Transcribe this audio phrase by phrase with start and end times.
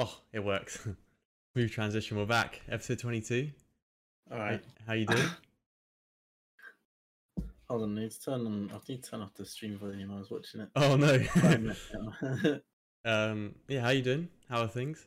[0.00, 0.86] Oh, it works.
[1.54, 2.16] Smooth transition.
[2.16, 2.60] We're back.
[2.68, 3.50] Episode 22.
[4.30, 4.62] All right.
[4.86, 5.24] How you doing?
[7.68, 8.70] Hold on, I need to turn on.
[8.72, 10.12] I need to turn off the stream volume.
[10.12, 10.68] I was watching it.
[10.76, 11.18] Oh no.
[11.18, 11.80] Five minutes
[12.44, 12.60] now.
[13.04, 14.28] um, yeah, how you doing?
[14.48, 15.04] How are things?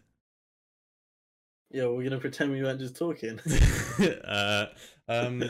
[1.71, 3.39] yeah, we're gonna pretend we weren't just talking.
[4.26, 4.66] uh,
[5.08, 5.42] um,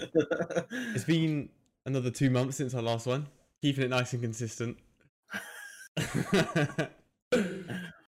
[0.93, 1.49] it's been
[1.85, 3.27] another two months since our last one.
[3.61, 4.77] Keeping it nice and consistent.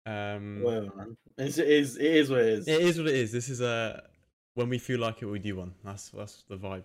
[0.06, 1.96] um, well, man, it's, it is.
[1.96, 2.68] It is what it is.
[2.68, 3.32] it is what it is.
[3.32, 4.00] This is uh,
[4.54, 5.74] when we feel like it, we do one.
[5.84, 6.84] That's that's the vibe.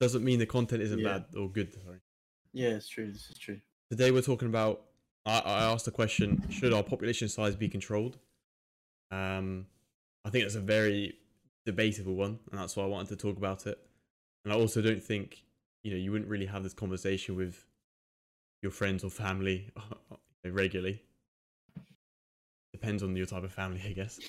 [0.00, 1.18] Doesn't mean the content isn't Yeah.
[1.18, 1.72] bad or good.
[1.84, 1.98] Sorry.
[2.52, 3.12] Yeah, it's true.
[3.12, 3.60] This is true.
[3.90, 4.82] Today we're talking about.
[5.26, 8.18] I, I asked the question: Should our population size be controlled?
[9.10, 9.66] Um,
[10.24, 11.14] I think that's a very
[11.66, 13.78] debatable one, and that's why I wanted to talk about it.
[14.44, 15.44] And I also don't think
[15.82, 17.64] you know you wouldn't really have this conversation with
[18.62, 19.70] your friends or family
[20.44, 21.02] regularly.
[22.72, 24.20] Depends on your type of family, I guess.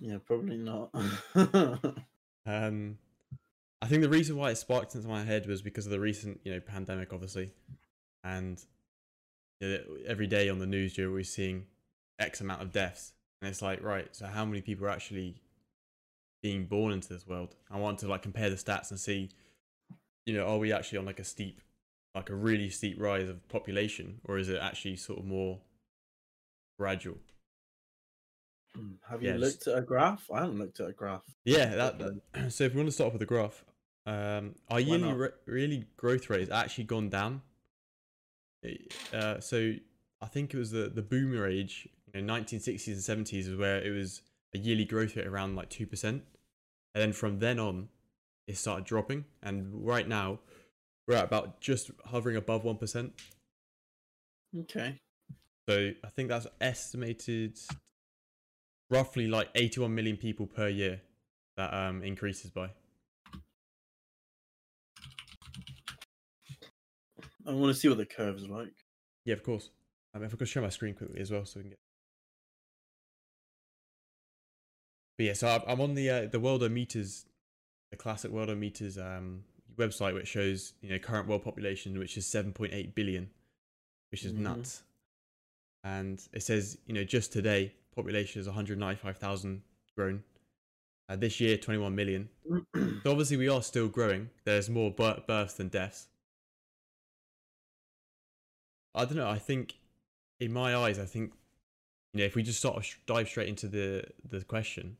[0.00, 0.90] Yeah, probably not.
[2.46, 2.98] Um,
[3.80, 6.40] I think the reason why it sparked into my head was because of the recent,
[6.44, 7.52] you know, pandemic, obviously,
[8.24, 8.64] and
[9.60, 11.66] you know, every day on the news you're always seeing
[12.18, 15.36] X amount of deaths, and it's like, right, so how many people are actually
[16.42, 17.54] being born into this world?
[17.70, 19.30] I want to like compare the stats and see,
[20.26, 21.60] you know, are we actually on like a steep,
[22.14, 25.60] like a really steep rise of population, or is it actually sort of more
[26.78, 27.18] gradual?
[28.76, 30.30] Hmm, Have you looked at a graph?
[30.32, 31.24] I haven't looked at a graph.
[31.44, 32.20] Yeah, that, that-
[32.52, 33.64] so if we want to start off with a graph,
[34.06, 37.42] um, our yearly re- really growth rate has actually gone down.
[39.12, 39.74] Uh, so
[40.20, 43.82] I think it was the the boomer age, you know, 1960s and 70s, is where
[43.82, 44.22] it was
[44.54, 46.22] a yearly growth rate around like two percent,
[46.94, 47.88] and then from then on,
[48.46, 50.38] it started dropping, and right now,
[51.06, 53.12] we're at about just hovering above one percent.
[54.56, 54.98] Okay.
[55.68, 57.58] So I think that's estimated
[58.90, 61.00] roughly like 81 million people per year
[61.56, 62.70] that um increases by.
[67.46, 68.72] I want to see what the curve's like.
[69.24, 69.70] Yeah, of course.
[70.14, 71.78] Um, if I could share my screen quickly as well, so we can get.
[75.18, 77.24] But yeah, so I'm- I'm on the uh, the Worldometers,
[77.90, 79.44] the classic Worldometers um
[79.76, 83.30] website, which shows you know current world population, which is 7.8 billion,
[84.10, 84.38] which is Mhm.
[84.38, 84.82] nuts.
[85.84, 89.62] And it says you know just today population is 195,000
[89.96, 90.24] grown.
[91.08, 92.28] Uh, this year 21 million.
[92.48, 92.64] So
[93.10, 94.30] obviously we are still growing.
[94.44, 96.06] There's more bir- births than deaths.
[98.94, 99.28] I don't know.
[99.28, 99.74] I think,
[100.38, 101.32] in my eyes, I think,
[102.12, 104.96] you know, if we just sort of sh- dive straight into the the question,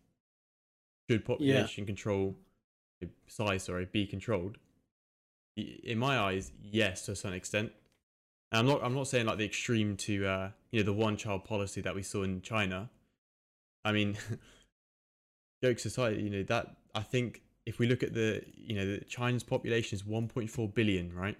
[1.08, 2.51] should population control uh,
[3.26, 4.58] size, sorry, be controlled?
[5.56, 7.72] In my eyes, yes, to a certain extent.
[8.50, 8.82] And I'm not.
[8.82, 11.94] I'm not saying like the extreme to, uh, you know, the one child policy that
[11.94, 12.90] we saw in China.
[13.84, 14.16] I mean,
[15.62, 19.04] jokes aside, you know that I think if we look at the, you know, the
[19.04, 21.38] China's population is 1.4 billion, right?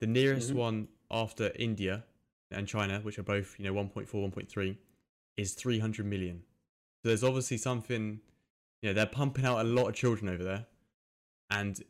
[0.00, 0.54] The nearest Mhm.
[0.54, 2.04] one after India
[2.50, 4.76] and China, which are both, you know, 1.4, 1.3,
[5.36, 6.42] is 300 million.
[7.02, 8.20] So there's obviously something,
[8.88, 10.66] know, they're pumping out a lot of children over there,
[11.50, 11.80] and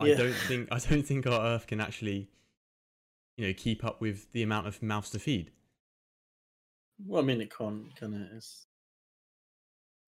[0.00, 2.28] I don't think I don't think our Earth can actually,
[3.36, 5.52] you know, keep up with the amount of mouths to feed.
[7.06, 8.28] Well, I mean, it can't, can it?
[8.36, 8.66] It's,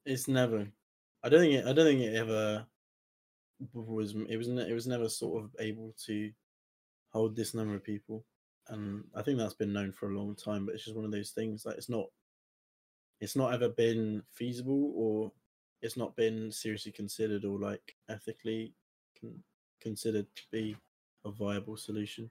[0.05, 0.67] it's never.
[1.23, 1.67] I don't think it.
[1.67, 2.67] I don't think it ever
[3.73, 4.15] was.
[4.29, 4.49] It was.
[4.49, 6.31] ne- It was never sort of able to
[7.13, 8.25] hold this number of people,
[8.69, 10.67] and I think that's been known for a long time.
[10.67, 11.65] But it's just one of those things.
[11.65, 12.07] Like it's not.
[13.21, 15.33] It's not ever been feasible, or
[15.83, 18.73] it's not been seriously considered, or like ethically
[19.21, 19.43] con-
[19.81, 20.77] considered to be
[21.25, 22.31] a viable solution.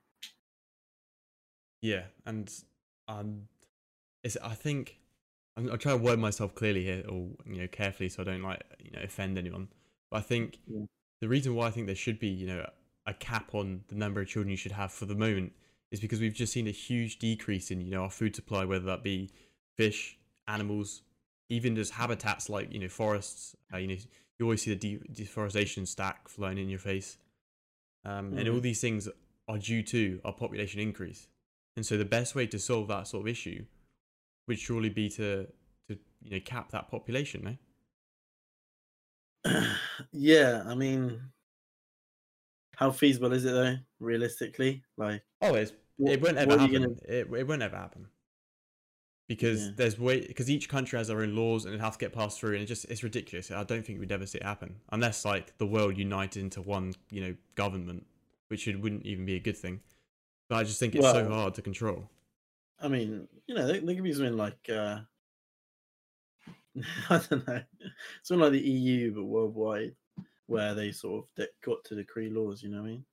[1.82, 2.52] Yeah, and
[3.08, 3.48] um,
[4.24, 4.98] it's I think
[5.58, 8.44] I'm, I'm trying to word myself clearly here, or you know, carefully, so I don't
[8.44, 9.68] like you know offend anyone.
[10.10, 10.86] But I think Yeah.
[11.22, 12.70] the reason why I think there should be you know
[13.06, 15.54] a cap on the number of children you should have for the moment
[15.90, 18.86] is because we've just seen a huge decrease in you know our food supply, whether
[18.86, 19.32] that be
[19.76, 21.02] fish, animals,
[21.52, 23.56] even just habitats like you know forests.
[23.74, 23.96] Uh, you know,
[24.40, 27.18] you always see the de- deforestation stack flying in your face,
[28.06, 28.62] um, and all Mhm.
[28.62, 29.10] these things
[29.48, 31.28] are due to our population increase.
[31.76, 33.66] And so the best way to solve that sort of issue
[34.48, 35.48] would surely be to
[35.90, 37.58] to you know cap that population, no?
[40.12, 41.32] yeah, I mean,
[42.76, 43.78] how feasible is it though?
[44.00, 45.74] Realistically, like Oh, it's,
[46.06, 47.00] it won't ever what are you happen.
[47.08, 48.08] It, it won't ever happen
[49.32, 49.72] because Yeah.
[49.78, 52.38] there's way because each country has their own laws and it has to get passed
[52.38, 53.50] through, and it just it's ridiculous.
[53.50, 56.94] I don't think we'd ever see it happen unless like the world united into one
[57.10, 58.06] you know government,
[58.50, 59.80] which it wouldn't even be a good thing.
[60.50, 62.10] But I just think it's so hard to control.
[62.78, 65.00] I mean, you know, there, there could be something like uh,
[67.10, 67.62] I don't know,
[68.24, 69.96] something like the EU but worldwide,
[70.48, 72.62] where they sort of de- got to decree laws.
[72.62, 73.06] You know what I mean?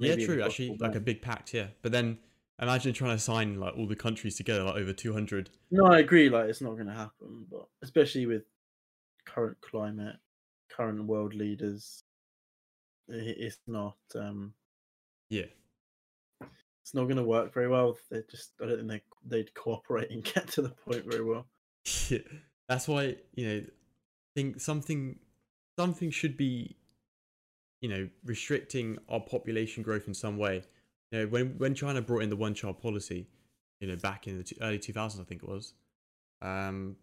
[0.00, 0.42] Maybe yeah, true.
[0.42, 1.54] Actually, like a big pact.
[1.54, 2.18] Yeah, but then
[2.60, 5.50] imagine trying to sign like all the countries together, like over two hundred.
[5.70, 6.28] No, I agree.
[6.28, 8.44] Like it's not going to happen, but especially with
[9.26, 10.16] current climate,
[10.70, 12.02] current world leaders,
[13.08, 13.96] it's not.
[14.14, 14.54] um
[15.28, 15.46] Yeah,
[16.86, 17.98] it's not going to work very well.
[18.10, 21.46] They just, I don't think they they'd cooperate and get to the point very well.
[22.08, 22.18] Yeah,
[22.68, 23.70] that's why you know, I
[24.34, 25.18] think something
[25.78, 26.76] something should be,
[27.80, 30.62] you know, restricting our population growth in some way.
[31.10, 33.28] You know, when when China brought in the one child policy,
[33.80, 35.74] you know, back in the t- early 2000s, I think it was.
[36.42, 36.96] Um,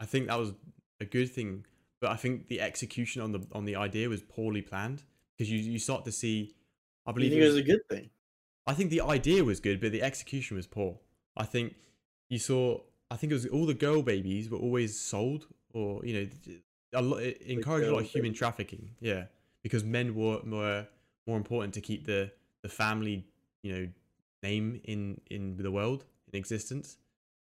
[0.00, 0.52] I think that was
[1.00, 1.66] a good thing,
[2.00, 5.02] but I think the execution on the on the idea was poorly planned
[5.36, 6.54] because you you start to see.
[7.06, 8.10] I believe it was, it was a good thing.
[8.66, 10.98] I think the idea was good, but the execution was poor.
[11.36, 11.74] I think
[12.28, 12.80] you saw.
[13.10, 16.60] I think it was all the girl babies were always sold, or you know,
[16.92, 18.90] a lot it encouraged a lot of human trafficking.
[19.00, 19.24] Yeah,
[19.62, 20.86] because men were more
[21.26, 23.26] more important to keep the the family,
[23.62, 23.88] you know,
[24.42, 26.98] name in in the world in existence.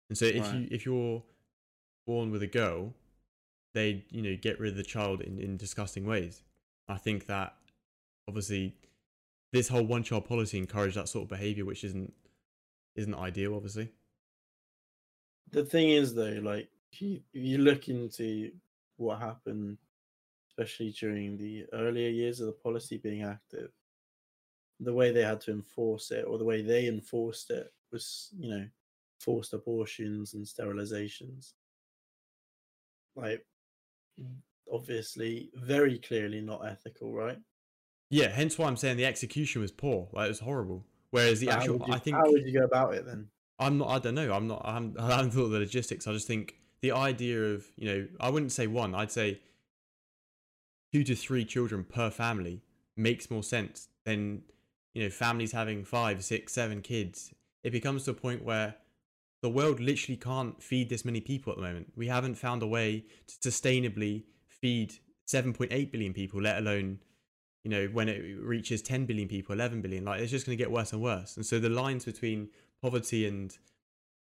[0.09, 0.55] And so if right.
[0.55, 1.23] you if you're
[2.07, 2.95] born with a girl,
[3.75, 6.43] they you know get rid of the child in in disgusting ways.
[6.89, 7.55] I think that
[8.29, 8.77] obviously
[9.53, 12.13] this whole one child policy encouraged that sort of behavior, which isn't
[12.95, 13.91] isn't ideal, obviously.
[15.51, 18.53] The thing is, though, like if you, if you look into
[18.97, 19.79] what happened,
[20.49, 23.71] especially during the earlier years of the policy being active,
[24.81, 28.51] the way they had to enforce it, or the way they enforced it, was you
[28.51, 28.67] know
[29.21, 31.53] forced abortions and sterilizations.
[33.15, 33.45] Like,
[34.21, 34.37] mm,
[34.73, 37.39] obviously, very clearly not ethical, right?
[38.11, 40.09] Yeah, hence why I'm saying the execution was poor.
[40.13, 40.85] Like it was horrible.
[41.11, 43.29] Whereas the actual, you, I think, how would you go about it then?
[43.59, 43.89] I'm not.
[43.89, 44.33] I don't know.
[44.33, 44.63] I'm not.
[44.65, 46.07] I haven't, I haven't thought of the logistics.
[46.07, 48.95] I just think the idea of you know, I wouldn't say one.
[48.95, 49.41] I'd say
[50.93, 52.63] two to three children per family
[52.97, 54.43] makes more sense than
[54.97, 57.35] you know families having five, six, seven kids.
[57.63, 58.77] It becomes to a point where
[59.43, 61.93] the world literally can't feed this many people at the moment.
[61.97, 64.95] We haven't found a way to sustainably feed
[65.29, 67.01] 7.8 billion people, let alone
[67.63, 70.63] you know, when it reaches 10 billion people, 11 billion, like it's just going to
[70.63, 71.37] get worse and worse.
[71.37, 72.49] And so the lines between
[72.81, 73.55] poverty and,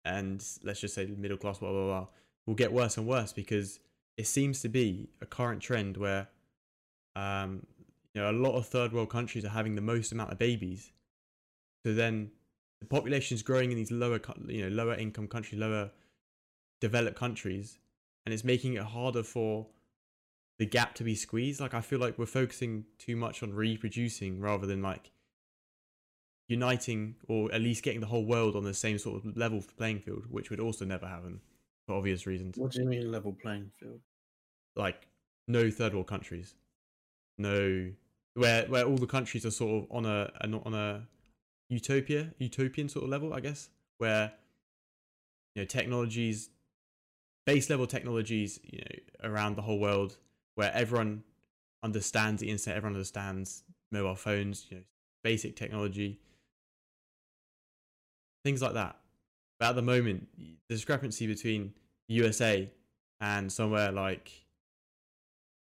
[0.04, 2.08] and let's just say middle class, blah, blah, blah,
[2.48, 3.82] will get worse and worse because
[4.18, 6.30] it seems to be a current trend where,
[7.18, 7.68] um,
[8.16, 10.94] you know, a lot of third world countries are having the most amount of babies.
[11.86, 12.32] So then
[12.80, 15.92] the population is growing in these lower, you know, lower income countries, lower
[16.80, 17.78] developed countries,
[18.26, 19.68] and it's making it harder for
[20.58, 21.60] the gap to be squeezed.
[21.60, 25.12] Like I feel like we're focusing too much on reproducing rather than like
[26.48, 30.00] uniting or at least getting the whole world on the same sort of level playing
[30.00, 31.42] field, which would also never happen
[31.86, 32.58] for obvious reasons.
[32.58, 34.00] What do you mean level playing field?
[34.78, 35.10] Like
[35.50, 36.56] no third world countries,
[37.38, 37.92] no
[38.36, 41.08] where where all the countries are sort of on a, a on a
[41.70, 44.34] utopia utopian sort of level, I guess, where
[45.56, 46.50] you know technologies
[47.46, 50.18] base level technologies you know around the whole world
[50.56, 51.24] where everyone
[51.84, 54.84] understands the internet, everyone understands mobile phones, you know,
[55.24, 56.20] basic technology,
[58.44, 58.98] things like that.
[59.60, 61.74] But at the moment, the discrepancy between
[62.08, 62.70] the USA
[63.22, 64.32] and somewhere like,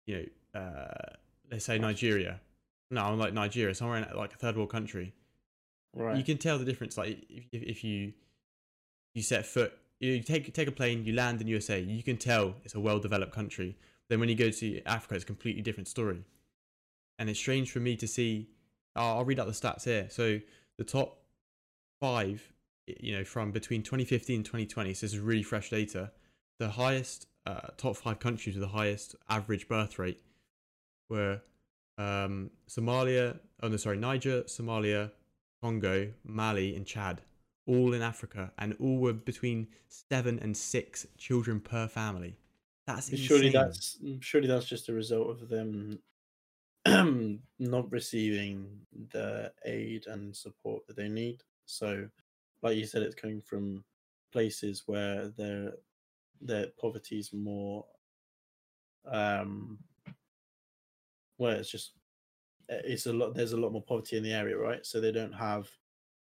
[0.08, 1.16] you know, uh,
[1.52, 2.40] let's say Nigeria.
[2.92, 5.14] No, I'm like Nigeria, somewhere in like a third world country.
[5.94, 6.18] Right.
[6.18, 6.98] You can tell the difference.
[6.98, 8.14] Like if, if you
[9.14, 12.56] you set foot, you take take a plane, you land in USA, you can tell
[12.64, 13.78] it's a well developed country.
[14.10, 16.24] Then when you go to Africa, it's a completely different story.
[17.18, 18.50] And it's strange for me to see.
[18.96, 20.08] I'll read out the stats here.
[20.10, 20.40] So
[20.78, 21.18] the top
[22.00, 22.54] five,
[22.86, 24.94] you know, from between 2015 and 2020.
[24.94, 26.12] So this is really fresh data.
[26.60, 30.22] The highest uh, top five countries with the highest average birth rate
[31.10, 31.42] were
[31.98, 33.40] um, Somalia.
[33.62, 35.12] Oh no, sorry, Niger, Somalia,
[35.62, 37.22] Congo, Mali, and Chad.
[37.68, 42.36] All in Africa, and all were between seven and six children per family.
[42.86, 43.26] That's insane.
[43.26, 45.98] surely that's mm, surely that's just a result of them
[47.60, 48.68] not receiving
[49.12, 51.42] the aid and support that they need.
[51.66, 52.08] So,
[52.62, 53.84] like you said, it's coming from
[54.32, 55.74] places where their
[56.42, 57.86] their poverty is more,
[59.08, 59.80] um,
[61.38, 61.94] where it's just
[62.70, 63.36] eh, it's a lot.
[63.36, 64.86] There's a lot more poverty in the area, right?
[64.86, 65.70] So they don't have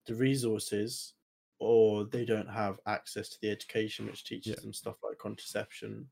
[0.07, 1.13] the resources,
[1.59, 4.61] or they don't have access to the education which teaches yeah.
[4.61, 6.07] them stuff like contraception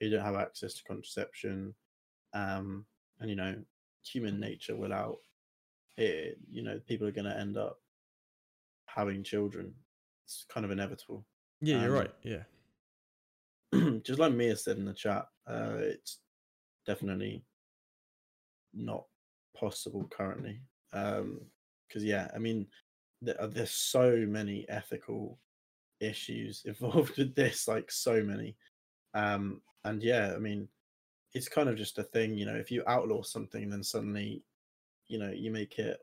[0.00, 1.74] they don't have access to contraception,
[2.32, 2.84] um,
[3.20, 3.54] and you know,
[4.04, 5.18] human nature will out.
[5.96, 7.78] It, you know, people are going to end up
[8.86, 9.72] having children,
[10.24, 11.24] it's kind of inevitable.
[11.60, 12.10] Yeah, you're um, right.
[13.72, 13.98] Yeah.
[14.02, 16.18] just like Mia said in the chat, uh, it's
[16.86, 17.44] definitely
[18.76, 19.04] not
[19.56, 20.60] possible currently.
[20.92, 21.40] Um,
[21.88, 22.66] because yeah, I mean,
[23.22, 25.38] there, uh, there's so many ethical
[26.00, 28.56] issues involved with this, like so many.
[29.14, 30.68] Um, and yeah, I mean,
[31.34, 32.54] it's kind of just a thing, you know.
[32.54, 34.42] If you outlaw something, then suddenly,
[35.08, 35.98] you know, you make it.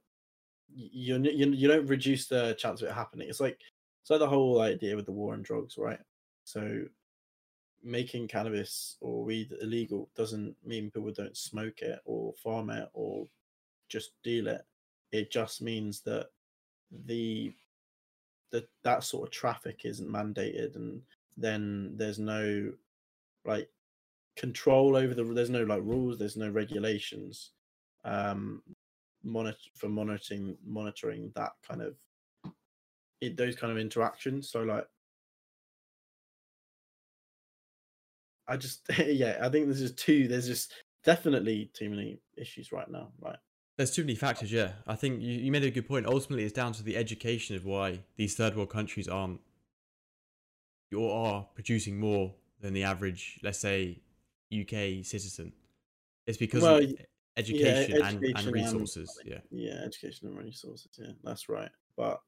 [0.73, 3.27] You you you don't reduce the chance of it happening.
[3.27, 3.59] It's like
[4.01, 5.99] it's like the whole idea with the war on drugs, right?
[6.43, 6.83] So
[7.83, 13.25] making cannabis or weed illegal doesn't mean people don't smoke it or farm it or
[13.89, 14.61] just deal it.
[15.11, 16.27] It just means that
[17.05, 17.53] the
[18.51, 21.01] that that sort of traffic isn't mandated and
[21.37, 22.71] then there's no
[23.45, 23.69] like
[24.35, 27.51] control over the there's no like rules there's no regulations
[28.05, 28.61] um
[29.23, 31.95] monitor for monitoring monitoring that kind of
[33.21, 34.87] it, those kind of interactions so like
[38.47, 42.89] i just yeah i think there's just two there's just definitely too many issues right
[42.89, 43.37] now right
[43.77, 46.53] there's too many factors yeah i think you, you made a good point ultimately it's
[46.53, 49.39] down to the education of why these third world countries aren't
[50.95, 54.01] or are producing more than the average let's say
[54.51, 55.53] UK citizen.
[56.27, 56.93] It's because well, of
[57.37, 59.19] education, yeah, education and, and, resources.
[59.23, 59.39] And, yeah.
[59.49, 60.89] Yeah, education and resources.
[60.97, 61.71] Yeah, that's right.
[61.95, 62.21] But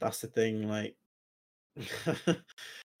[0.00, 0.68] that's the thing.
[0.68, 0.96] Like,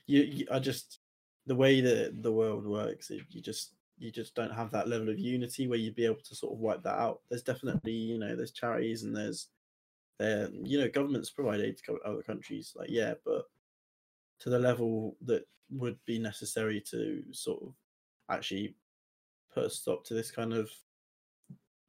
[0.06, 0.98] you, you, I just
[1.46, 5.18] the way that the world works, you just you just don't have that level of
[5.18, 7.20] unity where you'd be able to sort of wipe that out.
[7.28, 9.48] There's definitely, you know, there's charities and there's
[10.18, 12.72] there, you know, governments provide aid to other countries.
[12.76, 13.44] Like, yeah, but
[14.40, 17.74] to the level that would be necessary to sort of
[18.28, 18.74] actually
[19.54, 20.70] put a stop to this kind of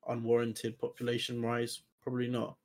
[0.08, 1.82] unwarranted population rise?
[2.01, 2.58] Probably not.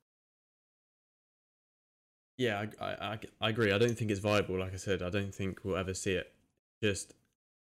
[2.39, 3.73] Yeah, I, I, I agree.
[3.73, 4.57] I don't think it's viable.
[4.57, 6.31] Like I said, I don't think we'll ever see it.
[6.81, 7.13] Just,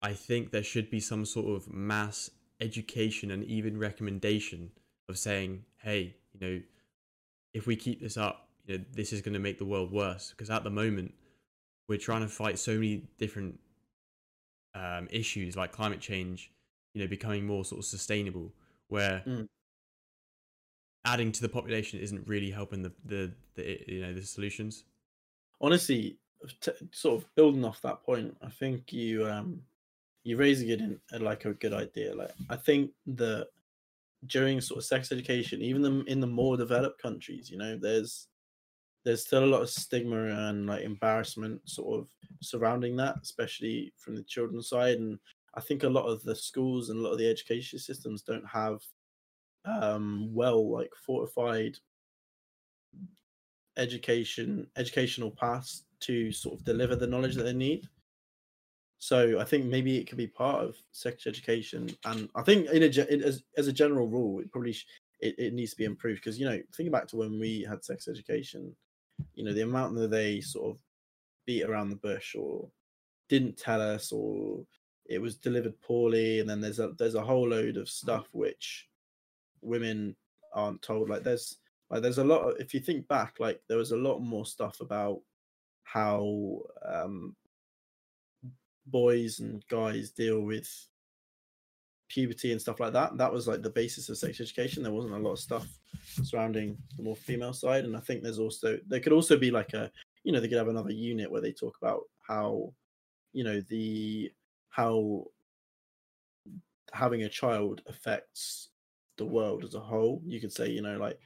[0.00, 2.30] I think there should be some sort of mass
[2.62, 4.70] education and even recommendation
[5.10, 6.62] of saying, hey, you know,
[7.52, 10.30] if we keep this up, you know, this is going to make the world worse.
[10.30, 11.12] Because at the moment,
[11.86, 13.60] we're trying to fight so many different
[14.74, 16.50] um, issues like climate change,
[16.94, 18.50] you know, becoming more sort of sustainable,
[18.88, 19.46] where mm.
[21.04, 24.84] Adding to the population isn't really helping the, the, the you know the solutions.
[25.60, 26.18] Honestly,
[26.60, 29.62] t- sort of building off that point, I think you um
[30.22, 32.14] you raise a good like a good idea.
[32.14, 33.48] Like I think that
[34.26, 38.28] during sort of sex education, even the, in the more developed countries, you know, there's
[39.04, 42.08] there's still a lot of stigma and like embarrassment sort of
[42.40, 44.96] surrounding that, especially from the children's side.
[44.96, 45.18] And
[45.54, 48.46] I think a lot of the schools and a lot of the education systems don't
[48.48, 48.80] have
[49.64, 51.76] um, well like fortified
[53.76, 57.88] education educational paths to sort of deliver the knowledge that they need.
[58.98, 62.82] So I think maybe it could be part of sex education, and I think in
[62.82, 62.86] a
[63.26, 64.86] as as a general rule, it probably sh-
[65.20, 67.84] it, it needs to be improved because you know think back to when we had
[67.84, 68.74] sex education
[69.34, 70.78] you know the amount that they sort of
[71.46, 72.68] beat around the bush or
[73.28, 74.64] didn't tell us or
[75.06, 78.88] it was delivered poorly and then there's a there's a whole load of stuff which
[79.64, 80.14] women
[80.52, 81.58] aren't told like there's
[81.90, 84.46] like there's a lot of, if you think back like there was a lot more
[84.46, 85.20] stuff about
[85.82, 87.34] how um
[88.86, 90.68] boys and guys deal with
[92.08, 93.16] puberty and stuff like that.
[93.16, 94.82] That was like the basis of sex education.
[94.82, 95.66] There wasn't a lot of stuff
[96.22, 99.72] surrounding the more female side, and I think there's also there could also be like
[99.74, 99.90] a
[100.22, 102.72] you know they could have another unit where they talk about how
[103.32, 104.30] you know the
[104.68, 105.24] how
[106.92, 108.68] having a child affects
[109.16, 110.22] the world as a whole.
[110.24, 111.18] You could say you know like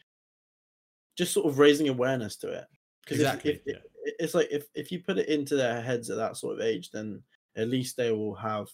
[1.17, 2.65] just sort of raising awareness to it
[3.05, 3.53] because exactly.
[3.53, 4.13] If, if, yeah.
[4.19, 6.91] it's like if if you put it into their heads at that sort of age,
[6.91, 7.23] then
[7.57, 8.69] at least they will have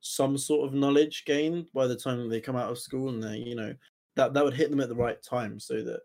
[0.00, 3.36] some sort of knowledge gained by the time they come out of school and they
[3.36, 3.72] you know
[4.16, 6.00] that that would hit them at the right time so that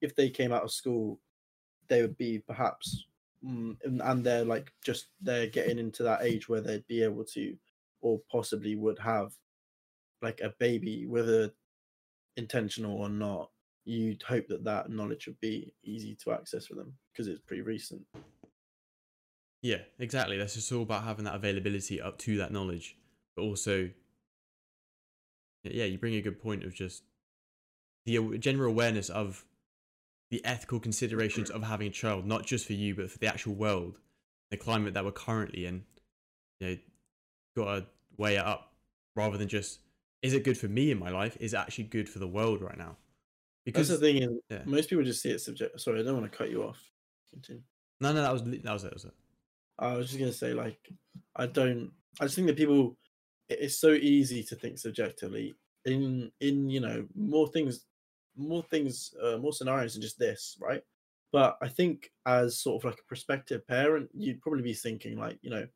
[0.00, 1.20] if they came out of school
[1.88, 3.06] they would be perhaps
[3.44, 7.56] mm, and they're like just they're getting into that age where they'd be able to
[8.00, 9.32] or possibly would have
[10.22, 11.52] like a baby whether
[12.36, 13.50] intentional or not
[13.84, 17.62] you'd hope that that knowledge would be easy to access for them because it's pretty
[17.62, 18.02] recent.
[19.62, 20.36] Yeah exactly.
[20.38, 22.96] That's just all about having that availability up to that knowledge
[23.38, 23.88] but also
[25.62, 27.02] yeah you bring a good point of just
[28.04, 29.44] the general awareness of
[30.30, 33.54] the ethical considerations of having a child not just for you but for the actual
[33.54, 33.98] world
[34.50, 35.84] the climate that we're currently in
[36.58, 36.76] you know
[37.56, 38.72] got to weigh it up
[39.14, 39.80] rather than just
[40.22, 42.60] is it good for me in my life is it actually good for the world
[42.60, 42.96] right now
[43.68, 44.62] because That's the thing is, yeah.
[44.64, 45.78] most people just see it subject.
[45.78, 46.82] Sorry, I don't want to cut you off.
[47.30, 47.60] Continue.
[48.00, 48.94] No, no, that was that was it.
[48.94, 49.12] Was it.
[49.78, 50.78] I was just gonna say, like,
[51.36, 51.92] I don't.
[52.18, 52.96] I just think that people.
[53.50, 57.84] It's so easy to think subjectively in in you know more things,
[58.38, 60.82] more things, uh, more scenarios than just this, right?
[61.30, 65.38] But I think as sort of like a prospective parent, you'd probably be thinking like,
[65.42, 65.66] you know,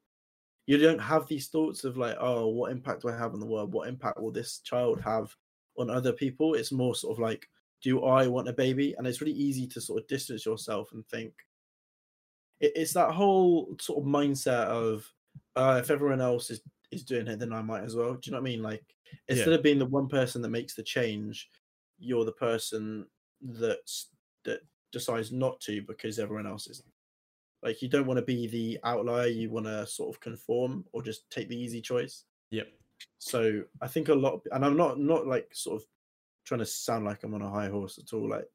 [0.67, 3.47] you don't have these thoughts of like, oh, what impact do I have on the
[3.47, 3.73] world?
[3.73, 5.35] What impact will this child have
[5.77, 6.55] on other people?
[6.55, 7.49] It's more sort of like,
[7.83, 8.95] do I want a baby?
[8.97, 11.33] And it's really easy to sort of distance yourself and think.
[12.61, 15.05] it's that whole sort of mindset of
[15.57, 18.15] uh, if everyone else is is doing it, then I might as well.
[18.15, 18.63] Do you know what I mean?
[18.63, 18.85] Like
[19.29, 19.55] instead yeah.
[19.55, 21.51] of being the one person that makes the change,
[21.99, 23.07] you're the person
[23.41, 24.11] that's
[24.45, 24.61] that
[24.93, 26.92] decides not to because everyone else isn't.
[27.63, 29.29] Like you don't want to be the outlier.
[29.29, 32.25] You want to sort of conform or just take the easy choice.
[32.51, 32.69] Yep.
[33.19, 35.89] So I think a lot, of, and I'm not not like sort of
[36.45, 38.29] trying to sound like I'm on a high horse at all.
[38.29, 38.49] Like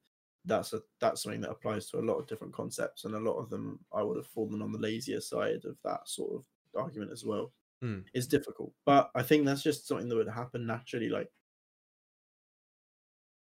[0.44, 3.38] that's a that's something that applies to a lot of different concepts, and a lot
[3.38, 6.44] of them I would have fallen on the lazier side of that sort of
[6.78, 7.52] argument as well.
[7.82, 8.04] Mm.
[8.12, 11.08] It's difficult, but I think that's just something that would happen naturally.
[11.08, 11.30] Like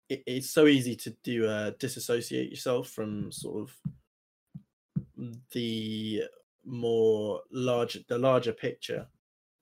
[0.08, 3.76] it, it's so easy to do uh, disassociate yourself from sort of
[5.52, 6.22] the
[6.64, 9.06] more large the larger picture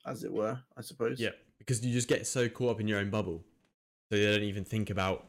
[0.07, 1.21] as it were i suppose.
[1.21, 3.45] Yeah because you just get so caught up in your own bubble
[4.11, 5.27] so you don't even think about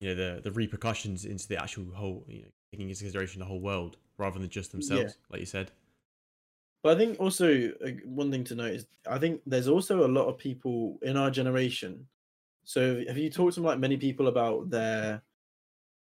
[0.00, 3.44] you know the the repercussions into the actual whole you know taking into consideration the
[3.46, 5.30] whole world rather than just themselves yeah.
[5.30, 5.70] like you said.
[6.82, 10.08] But i think also uh, one thing to note is i think there's also a
[10.08, 12.06] lot of people in our generation.
[12.64, 15.22] So have you talked to like many people about their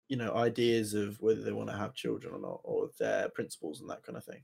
[0.09, 3.81] you know ideas of whether they want to have children or not or their principles
[3.81, 4.41] and that kind of thing?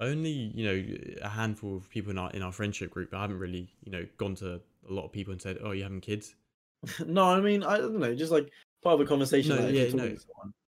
[0.00, 3.38] Only you know a handful of people in our in our friendship group i haven't
[3.38, 6.34] really you know gone to a lot of people and said oh you having kids?
[7.06, 8.50] No i mean i don't know just like
[8.82, 10.16] part of a conversation no, yeah, no.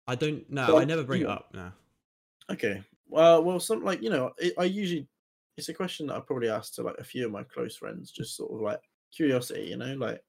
[0.07, 1.71] i don't no i never bring it up no.
[2.51, 5.07] Okay well well some like you know it, i usually
[5.55, 8.11] it's a question that i probably ask to like a few of my close friends
[8.11, 8.81] just sort of like
[9.15, 10.21] curiosity you know like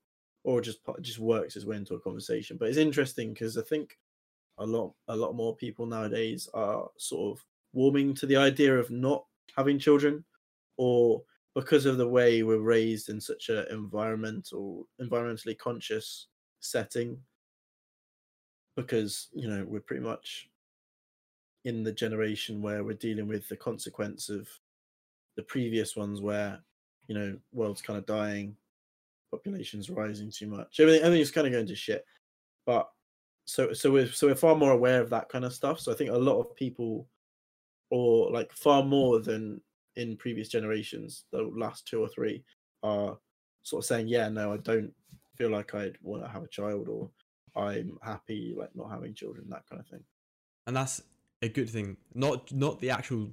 [0.44, 2.56] or just just works its way into a conversation.
[2.58, 3.98] But it's interesting because I think
[4.58, 8.90] a lot a lot more people nowadays are sort of warming to the idea of
[8.90, 9.24] not
[9.56, 10.24] having children,
[10.76, 11.22] or
[11.54, 16.28] because of the way we're raised in such an environmental environmentally conscious
[16.60, 17.18] setting.
[18.76, 20.50] Because you know we're pretty much
[21.64, 24.46] in the generation where we're dealing with the consequence of
[25.36, 26.60] the previous ones where
[27.08, 28.56] you know world's kind of dying
[29.34, 30.80] population's rising too much.
[30.80, 32.04] Everything, everything's kind of going to shit.
[32.66, 32.88] But
[33.44, 35.80] so so we're so we're far more aware of that kind of stuff.
[35.80, 37.08] So I think a lot of people,
[37.90, 39.60] or like far more than
[39.96, 42.44] in previous generations, the last two or three,
[42.82, 43.18] are
[43.62, 44.92] sort of saying, yeah, no, I don't
[45.36, 47.10] feel like I'd want to have a child, or
[47.56, 50.04] I'm happy like not having children, that kind of thing.
[50.66, 51.02] And that's
[51.42, 51.96] a good thing.
[52.14, 53.30] Not not the actual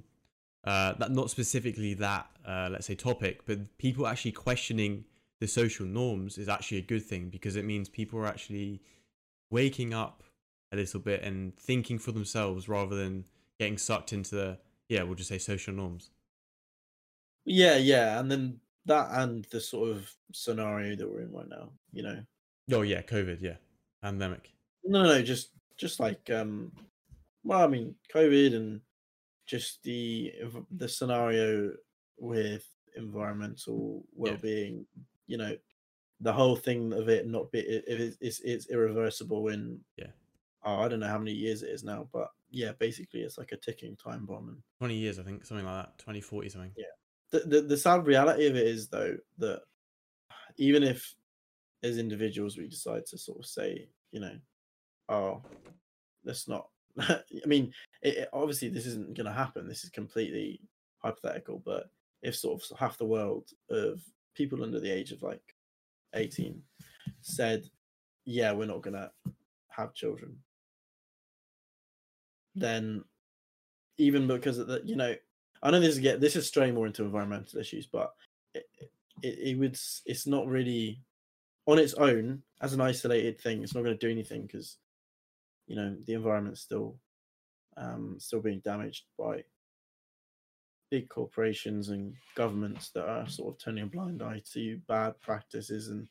[0.64, 5.04] uh that not specifically that uh let's say topic, but people actually questioning
[5.42, 8.80] the social norms is actually a good thing because it means people are actually
[9.50, 10.22] waking up
[10.70, 13.24] a little bit and thinking for themselves rather than
[13.58, 16.10] getting sucked into the yeah we'll just say social norms.
[17.44, 21.70] Yeah yeah and then that and the sort of scenario that we're in right now
[21.92, 22.22] you know.
[22.70, 23.56] Oh yeah covid yeah
[24.00, 24.52] pandemic.
[24.84, 26.70] No no just just like um
[27.42, 28.80] well i mean covid and
[29.48, 30.34] just the
[30.76, 31.72] the scenario
[32.16, 34.86] with environmental well-being
[35.26, 35.56] you know
[36.20, 40.06] the whole thing of it not be if it's, it's irreversible in yeah
[40.64, 43.52] oh, I don't know how many years it is now, but yeah, basically it's like
[43.52, 44.48] a ticking time bomb.
[44.48, 46.72] And twenty years, I think, something like that, 2040 something.
[46.76, 46.84] Yeah.
[47.30, 49.62] The, the the sad reality of it is though that
[50.56, 51.14] even if
[51.82, 54.36] as individuals we decide to sort of say, you know,
[55.08, 55.42] oh,
[56.24, 56.68] let's not.
[56.98, 59.66] I mean, it, it, obviously this isn't going to happen.
[59.66, 60.60] This is completely
[60.98, 61.62] hypothetical.
[61.64, 61.90] But
[62.22, 64.02] if sort of half the world of
[64.34, 65.42] people under the age of like
[66.14, 66.60] 18
[67.20, 67.64] said,
[68.24, 69.10] yeah, we're not going to
[69.68, 70.36] have children,
[72.54, 73.04] then
[73.98, 75.14] even because of the, you know,
[75.62, 78.12] I know this is get this is straying more into environmental issues, but
[78.54, 78.66] it,
[79.22, 81.00] it, it would it's not really
[81.66, 83.62] on its own as an isolated thing.
[83.62, 84.78] It's not going to do anything because
[85.68, 86.96] you know the environment's still
[87.76, 89.44] um, still being damaged by
[90.92, 95.88] big corporations and governments that are sort of turning a blind eye to bad practices
[95.88, 96.06] and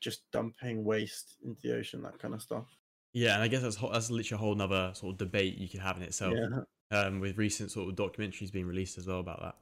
[0.00, 2.78] just dumping waste into the ocean, that kind of stuff.
[3.12, 5.80] Yeah, and I guess that's that's literally a whole other sort of debate you could
[5.80, 6.34] have in itself.
[6.36, 6.60] Yeah.
[6.96, 9.56] Um, with recent sort of documentaries being released as well about that.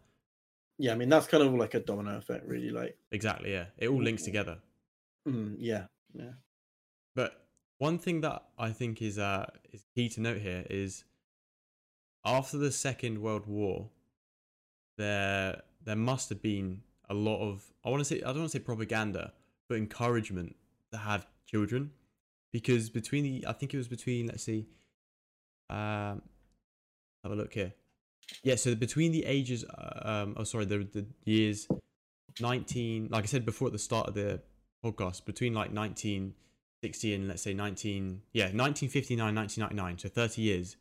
[0.77, 2.69] Yeah, I mean that's kind of like a domino effect, really.
[2.69, 4.59] Like exactly, yeah, it all links together.
[5.27, 6.33] Mm, yeah, yeah.
[7.17, 7.47] But
[7.79, 11.05] one thing that I think is uh is key to note here is
[12.25, 13.89] after the Second World War,
[14.99, 18.53] there there must have been a lot of I want to say I don't want
[18.53, 19.33] to say propaganda,
[19.69, 20.57] but encouragement
[20.93, 21.91] to have children,
[22.53, 24.67] because between the I think it was between let's see,
[25.71, 26.23] um,
[27.23, 27.73] have a look here,
[28.43, 28.57] yeah.
[28.57, 31.67] So between the ages, uh, um, oh sorry, the the years
[32.41, 34.41] nineteen, like I said before at the start of the
[34.85, 36.35] podcast, between like nineteen
[36.83, 40.77] sixty and let's say nineteen, yeah, nineteen fifty nine, nineteen ninety nine, so thirty years,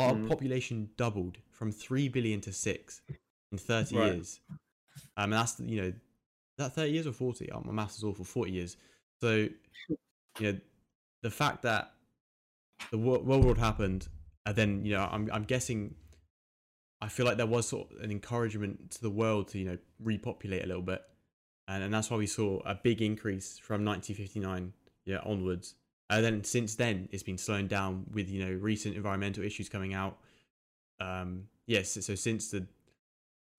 [0.00, 0.28] our mm.
[0.28, 3.02] population doubled from three billion to six
[3.52, 4.14] in 30 right.
[4.14, 4.40] years.
[5.16, 5.92] Um, and that's, you know,
[6.58, 7.50] that 30 years or 40?
[7.52, 8.24] Oh, my maths is awful.
[8.24, 8.76] 40 years.
[9.20, 9.48] So,
[10.38, 10.58] you know,
[11.22, 11.92] the fact that
[12.90, 14.08] the World War happened,
[14.46, 15.94] and then, you know, I'm, I'm guessing,
[17.00, 19.78] I feel like there was sort of an encouragement to the world to, you know,
[20.02, 21.02] repopulate a little bit.
[21.68, 24.72] And, and that's why we saw a big increase from 1959
[25.04, 25.74] yeah, onwards.
[26.10, 29.94] And then since then, it's been slowing down with, you know, recent environmental issues coming
[29.94, 30.18] out.
[31.00, 32.66] Um, yes, so since the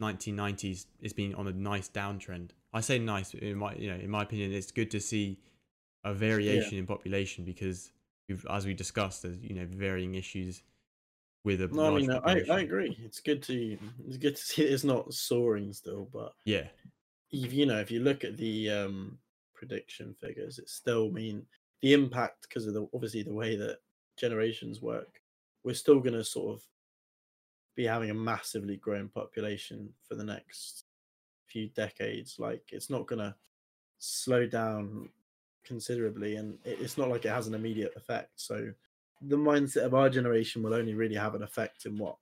[0.02, 2.50] 1990s it's been on a nice downtrend.
[2.74, 5.40] I say nice, in my you know, in my opinion, it's good to see
[6.04, 6.80] a variation yeah.
[6.80, 7.92] in population because
[8.50, 10.64] as we discussed, there's you know varying issues
[11.44, 11.68] with a.
[11.68, 12.98] No, I mean, I, I agree.
[13.04, 16.68] It's good to it's good to see it's not soaring still, but yeah,
[17.30, 19.18] if you know if you look at the um
[19.54, 21.46] prediction figures, it still mean
[21.82, 23.80] the impact because of the obviously the way that
[24.18, 25.22] generations work.
[25.64, 26.64] We're still going to sort of
[27.76, 30.86] be having a massively growing population for the next
[31.48, 32.38] few decades.
[32.40, 33.36] Like it's not gonna
[34.00, 35.10] slow down
[35.64, 38.32] considerably, and it's not like it has an immediate effect.
[38.36, 38.72] So
[39.22, 42.18] the mindset of our generation will only really have an effect in what,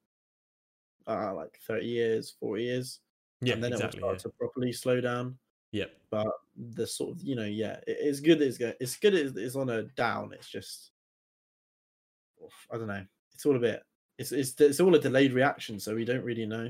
[1.08, 3.00] uh, like thirty years, forty years,
[3.42, 4.32] yeah, and then exactly, it will start yeah.
[4.32, 5.38] to properly slow down.
[5.72, 5.92] Yep.
[6.10, 6.28] But
[6.58, 8.42] the sort of you know, yeah, it's good.
[8.42, 8.76] It's good.
[8.80, 9.14] It's good.
[9.14, 10.34] It's on a down.
[10.34, 10.92] It's just,
[12.72, 13.06] I don't know.
[13.34, 13.84] It's all a bit
[14.20, 16.70] it's it's it's all a delayed reaction, so we don't really know.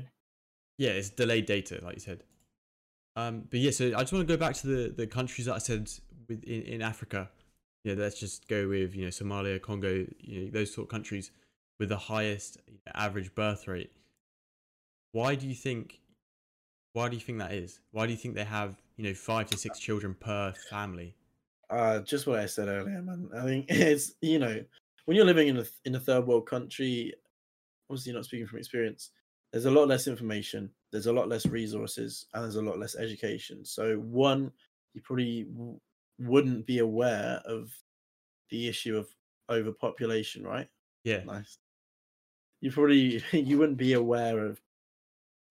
[0.78, 2.22] Yeah, it's delayed data, like you said.
[3.16, 5.54] Um, but yeah, so I just want to go back to the the countries that
[5.54, 5.90] I said
[6.28, 7.28] with in, Africa.
[7.82, 11.32] Yeah, let's just go with you know Somalia, Congo, you know, those sort of countries
[11.80, 12.58] with the highest
[12.94, 13.90] average birth rate.
[15.10, 15.98] Why do you think?
[16.92, 17.80] Why do you think that is?
[17.90, 21.16] Why do you think they have you know five to six children per family?
[21.70, 23.30] Uh, just what I said earlier, man.
[23.34, 24.62] I think it's you know
[25.06, 27.14] when you're living in a in a third world country,
[27.88, 29.12] obviously not speaking from experience,
[29.52, 32.94] there's a lot less information, there's a lot less resources, and there's a lot less
[32.94, 33.64] education.
[33.64, 34.52] So, one,
[34.92, 35.80] you probably w-
[36.18, 37.72] wouldn't be aware of
[38.50, 39.08] the issue of
[39.48, 40.68] overpopulation, right?
[41.04, 41.24] Yeah.
[41.24, 41.58] Nice.
[42.60, 44.60] You probably you wouldn't be aware of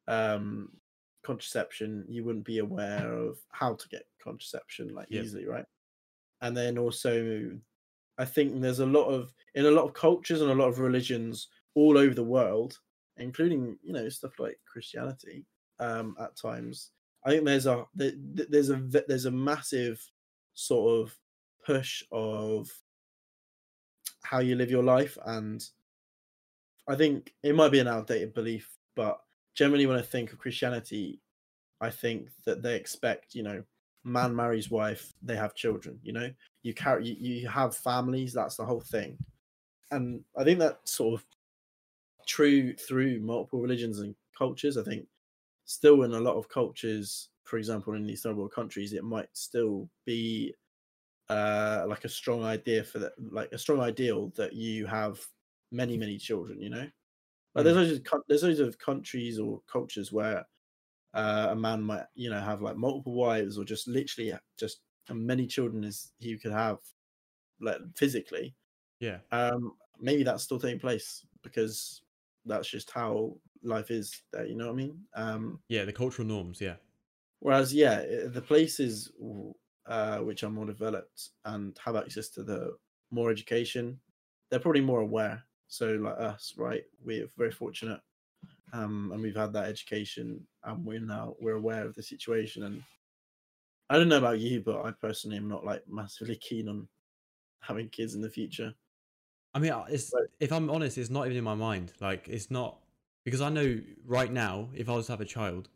[0.08, 0.79] um
[1.30, 5.24] contraception, you wouldn't be aware of how to get contraception like yep.
[5.24, 5.66] easily, right?
[6.42, 7.52] And then also
[8.18, 10.80] I think there's a lot of in a lot of cultures and a lot of
[10.80, 12.80] religions all over the world,
[13.18, 15.46] including you know stuff like Christianity.
[15.80, 16.92] Um, at times,
[17.24, 18.76] I think there's a there's a
[19.08, 20.04] there's a massive
[20.56, 21.16] sort of
[21.64, 22.70] push of
[24.24, 25.64] how you live your life, and
[26.88, 29.22] I think it might be an outdated belief, but
[29.56, 31.22] generally when I think of Christianity,
[31.82, 33.66] I think that they expect you know
[34.04, 36.00] man marries wife, they have children.
[36.04, 36.34] You know,
[36.64, 38.34] you carry you, you have families.
[38.34, 39.20] That's the whole thing,
[39.92, 41.28] and I think that sort of
[42.28, 44.78] true through multiple religions and cultures.
[44.78, 45.08] I think
[45.66, 49.36] still in a lot of cultures, for example, in these third world countries, it might
[49.36, 50.56] still be
[51.30, 55.26] uh, like a strong idea for that, like a strong ideal that you have
[55.72, 56.62] many, many children.
[56.62, 56.90] You know,
[57.56, 57.66] like mm.
[57.66, 60.46] there's loads of there's loads of countries or cultures where
[61.14, 65.16] uh, a man might, you know, have like multiple wives or just literally just as
[65.16, 66.78] many children as he could have,
[67.60, 68.56] like physically.
[69.00, 69.18] Yeah.
[69.32, 72.02] Um, maybe that's still taking place because
[72.46, 76.28] that's just how life is there you know what i mean um yeah the cultural
[76.28, 76.76] norms yeah
[77.40, 79.12] whereas yeah the places
[79.86, 82.72] uh which are more developed and have access to the
[83.12, 84.00] more education
[84.50, 88.02] they're probably more aware so like us right we're very fortunate
[88.74, 92.84] um and we've had that education and we're now we're aware of the situation and
[93.90, 96.88] i don't know about you but i personally am not like massively keen on
[97.62, 98.74] having kids in the future
[99.54, 100.28] I mean, it's right.
[100.40, 101.94] if I'm honest, it's not even in my mind.
[102.00, 102.78] Like, it's not
[103.26, 105.70] because I know right now, if I was to have a child,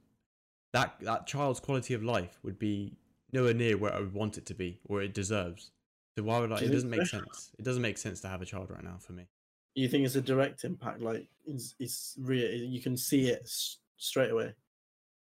[0.73, 2.97] that that child's quality of life would be
[3.32, 5.71] nowhere near where I would want it to be or it deserves.
[6.15, 6.58] So why would I?
[6.58, 7.51] It doesn't make sense.
[7.58, 9.27] It doesn't make sense to have a child right now for me.
[9.75, 11.01] You think it's a direct impact?
[11.01, 12.49] Like, it's, it's real.
[12.51, 13.49] You can see it
[13.97, 14.53] straight away.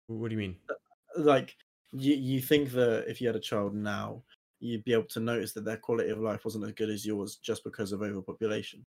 [0.08, 0.58] What do you mean?
[0.70, 0.74] Uh,
[1.18, 1.56] like,
[1.94, 4.24] you you think that if you had a child now,
[4.60, 7.38] you'd be able to notice that their quality of life wasn't as good as yours
[7.38, 8.86] just because of overpopulation.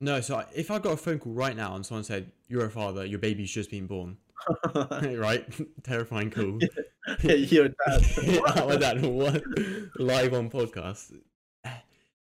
[0.00, 2.70] No, so if I got a phone call right now and someone said, "You're a
[2.70, 4.16] father, your baby's just been born,"
[4.74, 5.44] right?
[5.82, 6.58] Terrifying call.
[7.22, 8.06] yeah, your dad.
[8.66, 9.42] My dad, what?
[9.98, 11.12] Live on podcast.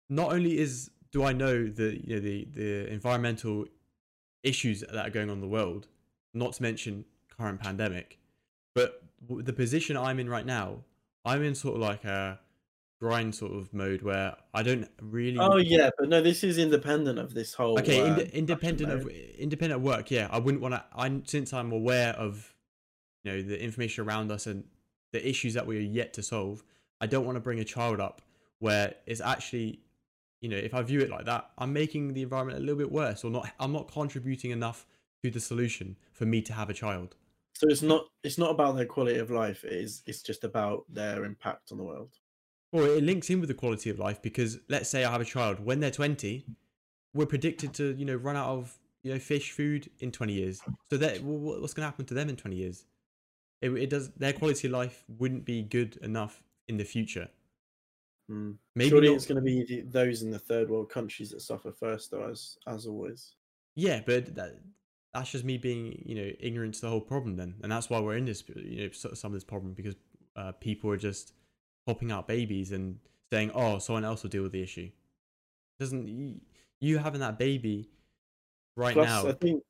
[0.08, 3.66] Not only is do I know the you know the the environmental
[4.42, 5.86] issues that are going on in the world,
[6.34, 7.04] not to mention
[7.36, 8.18] current pandemic,
[8.74, 10.78] but the position I'm in right now,
[11.24, 12.40] I'm in sort of like a
[13.00, 15.38] grind sort of mode where I don't really.
[15.38, 17.78] Oh yeah, but no, this is independent of this whole.
[17.78, 20.10] Okay, uh, ind- independent of independent of work.
[20.10, 20.84] Yeah, I wouldn't want to.
[20.94, 22.54] I since I'm aware of,
[23.24, 24.64] you know, the information around us and
[25.12, 26.64] the issues that we are yet to solve.
[27.00, 28.22] I don't want to bring a child up
[28.60, 29.80] where it's actually,
[30.42, 32.90] you know, if I view it like that, I'm making the environment a little bit
[32.90, 33.50] worse, or not.
[33.58, 34.84] I'm not contributing enough
[35.22, 37.14] to the solution for me to have a child.
[37.54, 39.64] So it's not it's not about their quality of life.
[39.64, 42.18] It is it's just about their impact on the world.
[42.72, 45.24] Well, it links in with the quality of life because let's say I have a
[45.24, 46.44] child when they're 20,
[47.14, 50.60] we're predicted to you know run out of you know fish food in 20 years.
[50.90, 52.84] So that what's going to happen to them in 20 years?
[53.60, 57.28] It, it does their quality of life wouldn't be good enough in the future.
[58.30, 58.56] Mm.
[58.74, 59.16] Maybe Surely not...
[59.16, 62.28] it's going to be the, those in the third world countries that suffer first, though,
[62.28, 63.34] as as always.
[63.74, 64.60] Yeah, but that,
[65.14, 68.00] that's just me being you know ignorant to the whole problem then, and that's why
[68.00, 69.96] we're in this you know some of this problem because
[70.36, 71.32] uh, people are just
[71.86, 72.98] popping out babies and
[73.32, 74.90] saying, "Oh, someone else will deal with the issue."
[75.80, 76.40] Doesn't you,
[76.80, 77.90] you having that baby
[78.76, 79.28] right Plus, now?
[79.28, 79.62] I think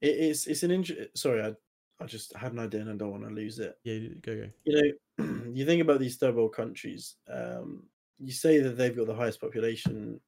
[0.00, 0.46] it is.
[0.46, 1.08] It's an injury.
[1.14, 1.52] Sorry, I
[2.00, 3.76] I just had an idea and I don't want to lose it.
[3.84, 4.48] Yeah, go go.
[4.64, 4.92] You know,
[5.52, 7.16] you think about these third world countries.
[7.32, 7.84] Um,
[8.18, 10.20] you say that they've got the highest population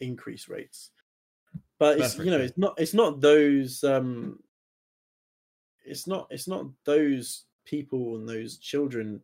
[0.00, 0.90] increase rates,
[1.78, 4.38] but it's you know it's not it's not those um,
[5.84, 9.20] it's not it's not those people and those children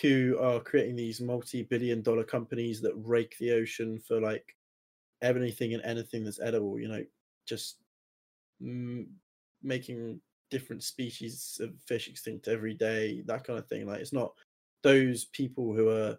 [0.00, 4.56] who are creating these multi-billion dollar companies that rake the ocean for like
[5.22, 7.04] anything and anything that's edible you know
[7.46, 7.78] just
[8.60, 9.08] m-
[9.62, 14.32] making different species of fish extinct every day that kind of thing like it's not
[14.82, 16.18] those people who are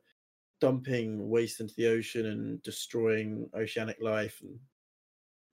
[0.60, 4.58] dumping waste into the ocean and destroying oceanic life and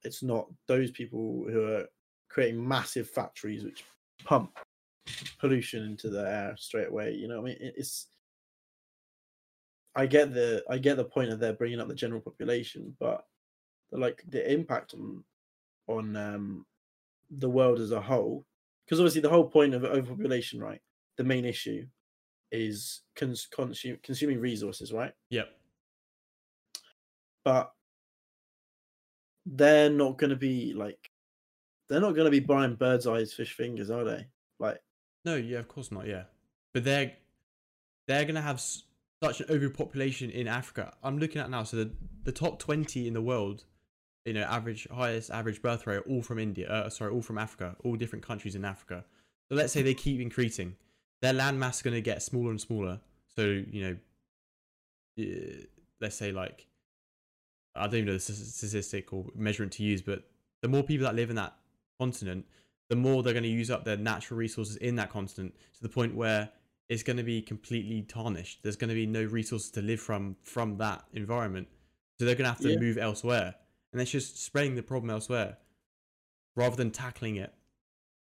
[0.04, 1.86] it's not those people who are
[2.28, 3.84] creating massive factories which
[4.24, 4.58] pump
[5.38, 7.14] pollution into the air straight away.
[7.14, 8.08] You know, I mean, it's.
[9.94, 13.24] I get the I get the point of they're bringing up the general population, but
[13.90, 15.24] like the impact on
[15.88, 16.66] on um,
[17.30, 18.44] the world as a whole,
[18.88, 20.80] because obviously the whole point of overpopulation, right?
[21.18, 21.86] The main issue
[22.50, 25.12] is cons- consume, consuming resources, right?
[25.28, 25.48] Yep.
[27.44, 27.72] But
[29.44, 31.10] they're not going to be like
[31.88, 34.26] they're not going to be buying Birds Eyes fish fingers, are they?
[34.58, 34.80] Like
[35.24, 36.06] no, yeah, of course not.
[36.06, 36.24] Yeah,
[36.72, 37.12] but they're
[38.06, 40.94] they're gonna have such an overpopulation in Africa.
[41.02, 41.64] I'm looking at now.
[41.64, 41.90] So the
[42.24, 43.64] the top twenty in the world,
[44.28, 46.68] you know, average highest average birth rate, all from India.
[46.68, 47.76] Uh, sorry, all from Africa.
[47.84, 49.04] All different countries in Africa.
[49.48, 50.76] So let's say they keep increasing,
[51.22, 53.00] their land mass is gonna get smaller and smaller.
[53.34, 55.64] So you know, uh,
[56.00, 56.66] let's say like
[57.74, 60.24] I don't even know the statistic or measurement to use, but
[60.62, 61.54] the more people that live in that
[61.98, 62.46] continent,
[62.88, 65.88] the more they're going to use up their natural resources in that continent to the
[65.88, 66.50] point where
[66.88, 68.60] it's going to be completely tarnished.
[68.62, 71.68] There's going to be no resources to live from from that environment.
[72.18, 72.80] So they're going to have to yeah.
[72.80, 73.54] move elsewhere.
[73.92, 75.56] And it's just spreading the problem elsewhere
[76.56, 77.52] rather than tackling it.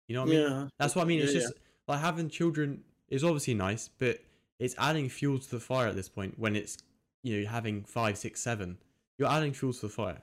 [0.07, 0.41] You know what I mean?
[0.41, 0.67] Yeah.
[0.79, 1.21] That's what I mean.
[1.21, 1.53] It's yeah, just
[1.87, 4.19] like having children is obviously nice, but
[4.59, 6.77] it's adding fuel to the fire at this point when it's,
[7.23, 8.77] you know, having five, six, seven.
[9.17, 10.21] You're adding fuel to the fire.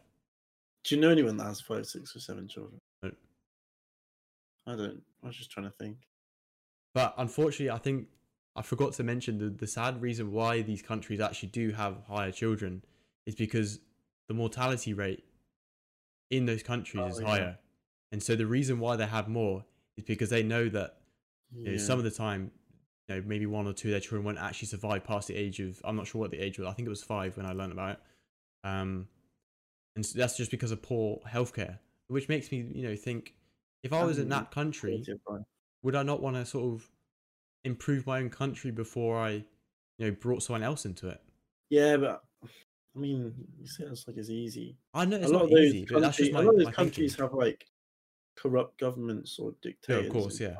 [0.84, 2.80] Do you know anyone that has five, six, or seven children?
[4.66, 5.02] I don't.
[5.22, 5.98] I was just trying to think.
[6.94, 8.06] But unfortunately, I think
[8.56, 12.30] I forgot to mention the, the sad reason why these countries actually do have higher
[12.30, 12.84] children
[13.26, 13.80] is because
[14.28, 15.24] the mortality rate
[16.30, 17.26] in those countries oh, is yeah.
[17.26, 17.58] higher.
[18.12, 19.64] And so the reason why they have more
[19.96, 20.98] is because they know that
[21.52, 22.50] you know, some of the time,
[23.08, 25.60] you know, maybe one or two of their children won't actually survive past the age
[25.60, 27.52] of, I'm not sure what the age was, I think it was five when I
[27.52, 27.98] learned about it.
[28.64, 29.08] Um,
[29.96, 33.34] and so that's just because of poor healthcare, which makes me, you know, think
[33.82, 35.04] if I was in that country,
[35.82, 36.90] would I not want to sort of
[37.64, 39.44] improve my own country before I,
[39.98, 41.20] you know, brought someone else into it?
[41.70, 42.23] Yeah, but
[42.96, 44.76] I mean, you say like it's easy.
[44.92, 46.64] I know it's a lot not of easy, but that's just my, a lot of
[46.64, 47.24] those countries thinking.
[47.24, 47.66] have like
[48.36, 50.02] corrupt governments or dictators.
[50.02, 50.54] Yeah, of course, yeah.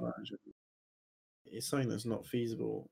[1.47, 2.91] It's something that's not feasible.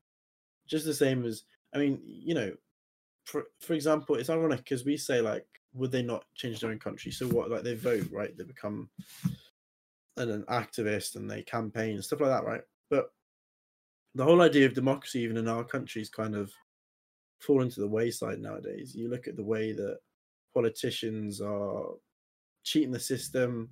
[0.68, 1.42] Just the same as,
[1.74, 2.52] I mean, you know,
[3.24, 6.78] for for example, it's ironic because we say like, would they not change their own
[6.78, 7.10] country?
[7.10, 7.50] So what?
[7.50, 8.36] Like they vote, right?
[8.36, 8.90] They become
[10.18, 12.62] and an activist and they campaign and stuff like that, right?
[12.90, 13.12] But
[14.14, 16.52] the whole idea of democracy, even in our country, is kind of
[17.42, 18.94] fallen to the wayside nowadays.
[18.94, 19.98] You look at the way that
[20.54, 21.86] politicians are
[22.64, 23.70] cheating the system,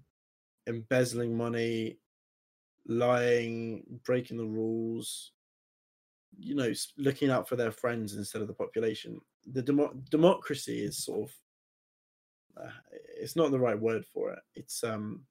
[0.67, 1.99] embezzling money,
[2.87, 5.33] lying, breaking the rules,
[6.39, 9.21] you know, looking out for their friends instead of the population.
[9.53, 11.35] The demo- democracy is sort of
[12.65, 12.71] uh,
[13.19, 14.41] it's not the right word for it.
[14.55, 15.23] It's um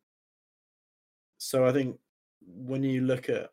[1.38, 1.97] so I think
[2.45, 3.49] when you look at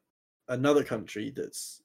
[0.49, 1.83] another country that's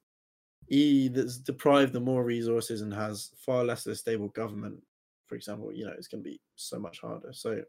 [0.71, 4.81] e that's deprived of more resources and has far less of a stable government,
[5.27, 7.33] for example, you know, it's going to be so much harder.
[7.33, 7.61] So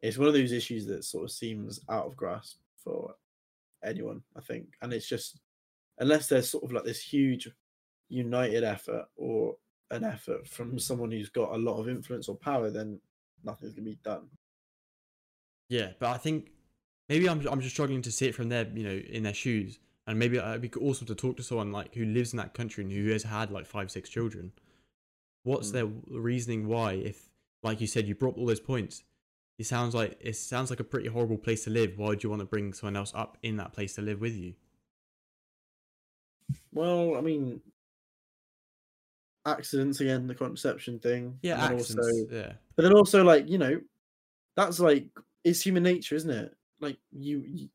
[0.00, 3.14] it's one of those issues that sort of seems out of grasp for
[3.84, 4.68] anyone, I think.
[4.82, 5.40] And it's just
[5.98, 7.48] unless there's sort of like this huge
[8.08, 9.56] united effort or
[9.90, 13.00] an effort from someone who's got a lot of influence or power, then
[13.42, 14.28] nothing's gonna be done.
[15.68, 16.52] Yeah, but I think
[17.08, 19.80] maybe I'm I'm just struggling to see it from their you know in their shoes,
[20.06, 22.84] and maybe it'd be awesome to talk to someone like who lives in that country
[22.84, 24.52] and who has had like five six children.
[25.44, 25.72] What's mm.
[25.72, 26.92] their reasoning why?
[26.94, 27.28] If
[27.62, 29.04] like you said, you brought all those points.
[29.58, 31.92] It sounds like it sounds like a pretty horrible place to live.
[31.96, 34.34] Why would you want to bring someone else up in that place to live with
[34.34, 34.54] you?
[36.72, 37.60] Well, I mean,
[39.46, 41.38] accidents again, the contraception thing.
[41.42, 41.98] Yeah, accidents.
[41.98, 42.52] Also, yeah.
[42.76, 43.80] But then also, like you know,
[44.56, 45.06] that's like
[45.44, 46.56] it's human nature, isn't it?
[46.80, 47.68] Like you, you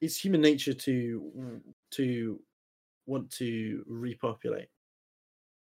[0.00, 1.60] it's human nature to
[1.92, 2.40] to
[3.06, 4.68] want to repopulate.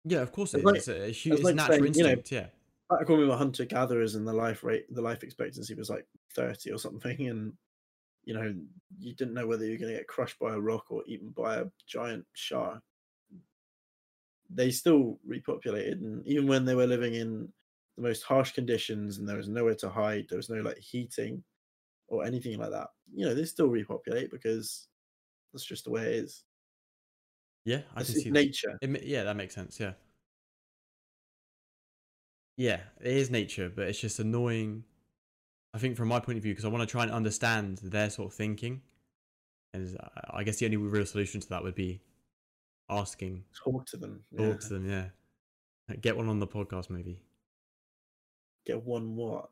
[0.04, 0.64] Yeah, of course it it's is.
[0.64, 0.76] Like,
[1.08, 2.30] it's a, it's like natural saying, instinct.
[2.30, 2.98] You know, yeah.
[2.98, 6.06] Back when we were hunter gatherers and the life rate, the life expectancy was like
[6.34, 7.54] thirty or something, and
[8.24, 8.54] you know
[8.98, 11.56] you didn't know whether you're going to get crushed by a rock or eaten by
[11.56, 12.82] a giant shark
[14.50, 17.48] they still repopulated and even when they were living in
[17.96, 21.42] the most harsh conditions and there was nowhere to hide there was no like heating
[22.08, 24.88] or anything like that you know they still repopulate because
[25.52, 26.44] that's just the way it is
[27.64, 29.92] yeah i it's, can see nature it, yeah that makes sense yeah
[32.56, 34.84] yeah it is nature but it's just annoying
[35.72, 38.10] i think from my point of view because i want to try and understand their
[38.10, 38.80] sort of thinking
[39.72, 39.96] and
[40.30, 42.00] i guess the only real solution to that would be
[42.90, 43.44] asking.
[43.64, 44.20] Talk to them.
[44.36, 44.68] Talk yeah.
[44.68, 45.96] to them, yeah.
[46.00, 47.20] Get one on the podcast, maybe.
[48.66, 49.50] Get one what?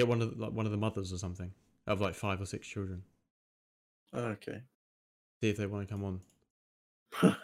[0.00, 1.52] Get one of the, like one of the mothers or something
[1.86, 3.02] of like five or six children.
[4.16, 4.62] Okay.
[5.42, 6.22] See if they want to come on.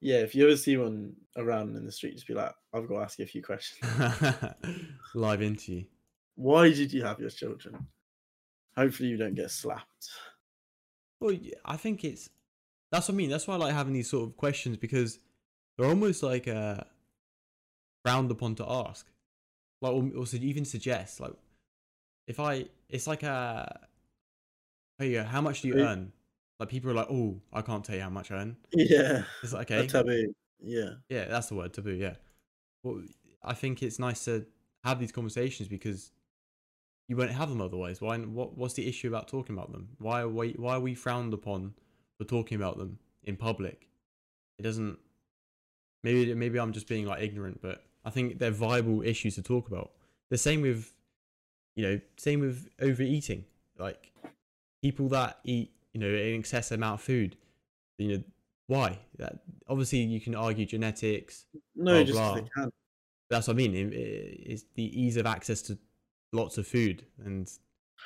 [0.00, 2.94] yeah, if you ever see one around in the street, just be like, "I've got
[2.94, 3.86] to ask you a few questions."
[5.14, 5.84] Live interview.
[6.36, 7.86] Why did you have your children?
[8.74, 10.08] Hopefully, you don't get slapped.
[11.20, 12.30] Well, I think it's
[12.90, 13.28] that's what I mean.
[13.28, 15.18] That's why I like having these sort of questions because
[15.76, 16.78] they're almost like uh,
[18.02, 19.04] frowned upon to ask.
[19.80, 21.20] Like, or, or even suggest.
[21.20, 21.32] Like,
[22.26, 23.80] if I, it's like a,
[24.98, 26.12] hey, yeah, how much do you earn?
[26.58, 28.56] Like, people are like, oh, I can't tell you how much I earn.
[28.72, 29.22] Yeah.
[29.42, 29.86] It's like, okay.
[29.86, 30.34] Taboo.
[30.60, 30.94] Yeah.
[31.08, 31.92] Yeah, that's the word, taboo.
[31.92, 32.14] Yeah.
[32.82, 33.02] Well,
[33.44, 34.46] I think it's nice to
[34.84, 36.10] have these conversations because
[37.08, 38.00] you won't have them otherwise.
[38.00, 38.18] Why?
[38.18, 38.58] What?
[38.58, 39.88] What's the issue about talking about them?
[39.98, 40.54] Why are we?
[40.58, 41.74] Why are we frowned upon?
[42.18, 43.88] for talking about them in public.
[44.58, 44.98] It doesn't.
[46.02, 49.68] Maybe maybe I'm just being like ignorant, but I think they're viable issues to talk
[49.68, 49.92] about.
[50.30, 50.92] The same with,
[51.76, 53.44] you know, same with overeating.
[53.78, 54.12] Like
[54.82, 57.36] people that eat, you know, an excessive amount of food.
[57.98, 58.24] You know,
[58.66, 58.98] why?
[59.18, 61.46] That obviously you can argue genetics.
[61.74, 62.34] No, blah, just blah.
[62.34, 62.70] they can.
[63.30, 63.74] That's what I mean.
[63.74, 65.78] It, it's the ease of access to
[66.32, 67.50] lots of food, and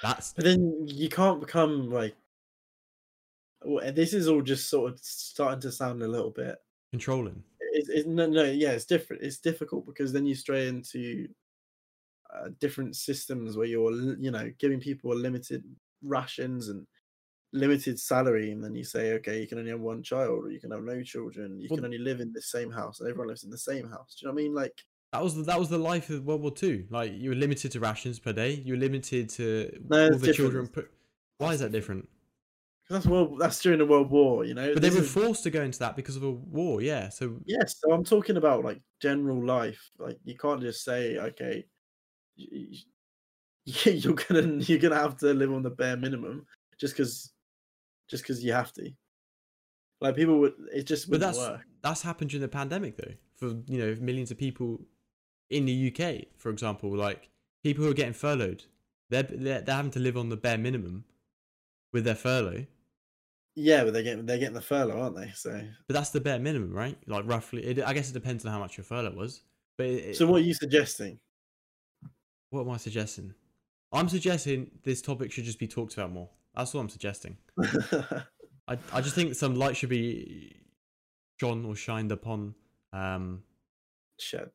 [0.03, 0.33] that's.
[0.33, 2.17] But then you can't become like
[3.95, 6.57] this is all just sort of starting to sound a little bit
[6.91, 7.43] controlling.
[7.73, 9.23] It's, it's no, no, yeah, it's different.
[9.23, 11.29] It's difficult because then you stray into
[12.33, 15.65] uh, different systems where you're, you know, giving people limited
[16.03, 16.87] rations and
[17.53, 20.61] limited salary, and then you say, okay, you can only have one child, or you
[20.61, 21.61] can have no children.
[21.61, 23.89] You well, can only live in the same house, and everyone lives in the same
[23.89, 24.17] house.
[24.19, 24.55] Do you know what I mean?
[24.55, 26.87] Like that was the, that was the life of World War Two.
[26.91, 28.63] Like you were limited to rations per day.
[28.65, 30.37] You were limited to no, all the different.
[30.37, 30.71] children.
[31.39, 32.09] Why is that different?
[32.91, 34.75] That's well, that's during the World War, you know.
[34.75, 37.09] But they were forced to go into that because of a war, yeah.
[37.09, 39.91] So yes, so I'm talking about like general life.
[39.99, 41.65] Like you can't just say, okay,
[42.37, 46.45] you're gonna you're gonna have to live on the bare minimum
[46.79, 47.33] just because
[48.11, 48.91] just because you have to.
[50.01, 51.61] Like people would, it just but that's work.
[51.81, 53.15] that's happened during the pandemic though.
[53.37, 54.81] For you know millions of people
[55.49, 57.31] in the UK, for example, like
[57.63, 58.65] people who are getting furloughed,
[59.09, 61.05] they're they're, they're having to live on the bare minimum
[61.93, 62.67] with their furlough
[63.55, 65.31] yeah, but they're getting they're getting the furlough, aren't they?
[65.35, 65.51] So,
[65.87, 66.97] but that's the bare minimum, right?
[67.07, 67.63] Like roughly.
[67.65, 69.43] It, I guess it depends on how much your furlough was.
[69.77, 71.19] But it, so, what are you suggesting?
[72.51, 73.35] What am I suggesting?
[73.93, 76.31] I'm suggesting this topic should just be talked about more.
[76.55, 77.37] That's what I'm suggesting.
[77.61, 80.57] I I just think some light should be
[81.39, 82.55] shone or shined upon
[82.95, 83.43] um,
[84.19, 84.51] shed.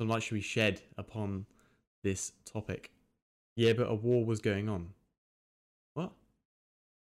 [0.00, 1.46] Some light should be shed upon
[2.02, 2.90] this topic.
[3.54, 4.94] Yeah, but a war was going on.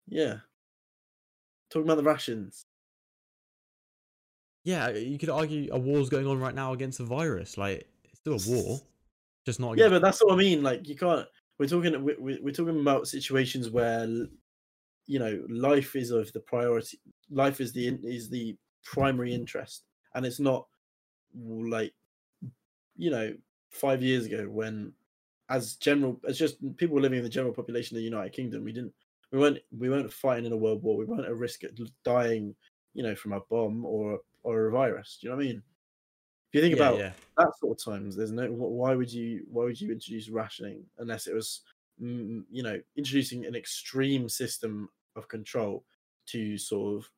[0.09, 0.37] Yeah.
[1.71, 2.67] Talking about the rations.
[4.65, 7.59] Yeah, you could argue a war's going on right now against a virus.
[7.59, 8.81] Like it's still a war,
[9.47, 9.77] just not.
[9.77, 10.63] Yeah, but that's what I mean.
[10.63, 11.27] Like you can't.
[11.59, 12.03] We're talking.
[12.03, 14.07] We're, we're talking about situations where,
[15.07, 17.01] you know, life is of the priority.
[17.31, 19.85] Life is the is the primary interest,
[20.15, 20.67] and it's not
[21.35, 21.93] like,
[22.97, 23.35] you know,
[23.71, 24.93] five years ago when,
[25.49, 28.73] as general, as just people living in the general population of the United Kingdom, we
[28.73, 28.93] didn't.
[29.33, 29.59] We weren't.
[29.77, 30.97] We weren't fighting in a world war.
[30.97, 32.55] We weren't at risk of dying,
[32.95, 35.19] you know, from a bomb or or a virus.
[35.21, 35.63] Do you know what I mean?
[36.51, 37.13] If you think Yeah, about yeah.
[37.39, 38.51] that sort of times, there's no.
[38.53, 39.47] Why would you?
[39.51, 41.63] Why would you introduce rationing unless it was,
[42.01, 45.85] mm, you know, introducing an extreme system of control
[46.27, 47.11] to sort of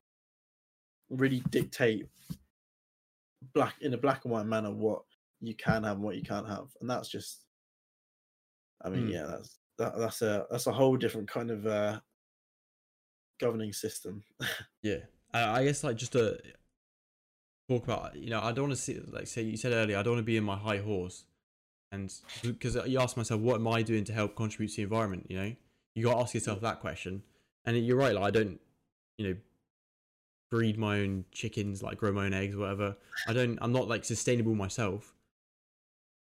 [1.09, 2.07] really dictate
[3.53, 5.03] black in a black and white manner what
[5.41, 7.41] you can have and what you can't have, and that's just.
[8.81, 9.09] I mean, Hmm.
[9.09, 11.99] yeah, that's that, that's a that's a whole different kind of uh
[13.39, 14.23] governing system.
[14.81, 14.97] Yeah,
[15.33, 16.37] I, I guess like just to
[17.67, 20.03] talk about, you know, I don't want to see like say you said earlier, I
[20.03, 21.25] don't want to be in my high horse,
[21.91, 22.13] and
[22.43, 25.25] because you ask myself, what am I doing to help contribute to the environment?
[25.27, 25.55] You know,
[25.95, 27.23] you got to ask yourself that question,
[27.65, 28.13] and you're right.
[28.13, 28.59] Like I don't,
[29.17, 29.35] you know,
[30.51, 32.95] breed my own chickens, like grow my own eggs, whatever.
[33.27, 33.57] I don't.
[33.61, 35.14] I'm not like sustainable myself.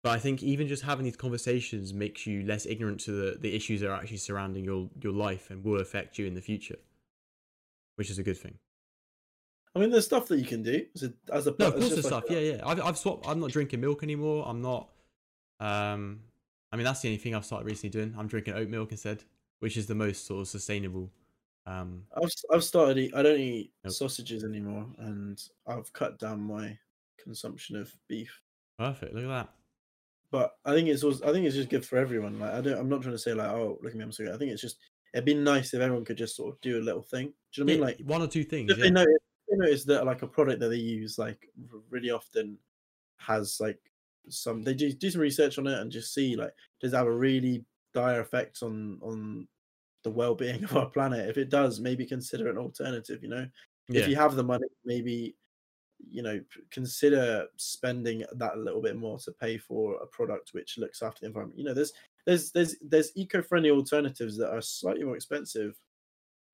[0.03, 3.55] But I think even just having these conversations makes you less ignorant to the, the
[3.55, 6.75] issues that are actually surrounding your, your life and will affect you in the future,
[7.95, 8.55] which is a good thing.
[9.75, 11.89] I mean, there's stuff that you can do as a as a No, of course
[11.89, 12.25] there's stuff.
[12.29, 12.61] Yeah, yeah.
[12.63, 13.27] I've I've swapped.
[13.27, 14.43] I'm not drinking milk anymore.
[14.47, 14.89] I'm not.
[15.59, 16.19] Um,
[16.71, 18.13] I mean that's the only thing I've started recently doing.
[18.17, 19.23] I'm drinking oat milk instead,
[19.61, 21.09] which is the most sort of sustainable.
[21.65, 22.97] Um, I've I've started.
[22.97, 23.93] Eat, I don't eat Nope.
[23.93, 26.77] sausages anymore, and I've cut down my
[27.17, 28.41] consumption of beef.
[28.77, 29.15] perfect.
[29.15, 29.49] Look at that.
[30.33, 32.39] But I think it's also, I think it's just good for everyone.
[32.39, 32.79] Like I don't.
[32.79, 34.33] I'm not trying to say like, oh, look at me, I'm so good.
[34.33, 34.79] I think it's just
[35.13, 37.27] it'd be nice if everyone could just sort of do a little thing.
[37.53, 37.97] Do you know what I mean?
[37.99, 38.71] Like one or two things.
[38.71, 38.85] if Yeah.
[38.85, 39.13] they notice,
[39.47, 41.47] they notice that like a product that they use like
[41.91, 42.57] really often
[43.17, 43.77] has like
[44.27, 47.05] some they do do some research on it and just see like does it have
[47.05, 47.63] a really
[47.93, 49.47] dire effect on on
[50.03, 53.45] the well-being of our planet if it does maybe consider an alternative you know
[53.87, 54.01] yeah.
[54.01, 55.35] if you have the money maybe
[56.09, 56.39] you know
[56.71, 61.21] consider spending that a little bit more to pay for a product which looks after
[61.21, 61.93] the environment you know there's
[62.25, 65.75] there's there's there's eco-friendly alternatives that are slightly more expensive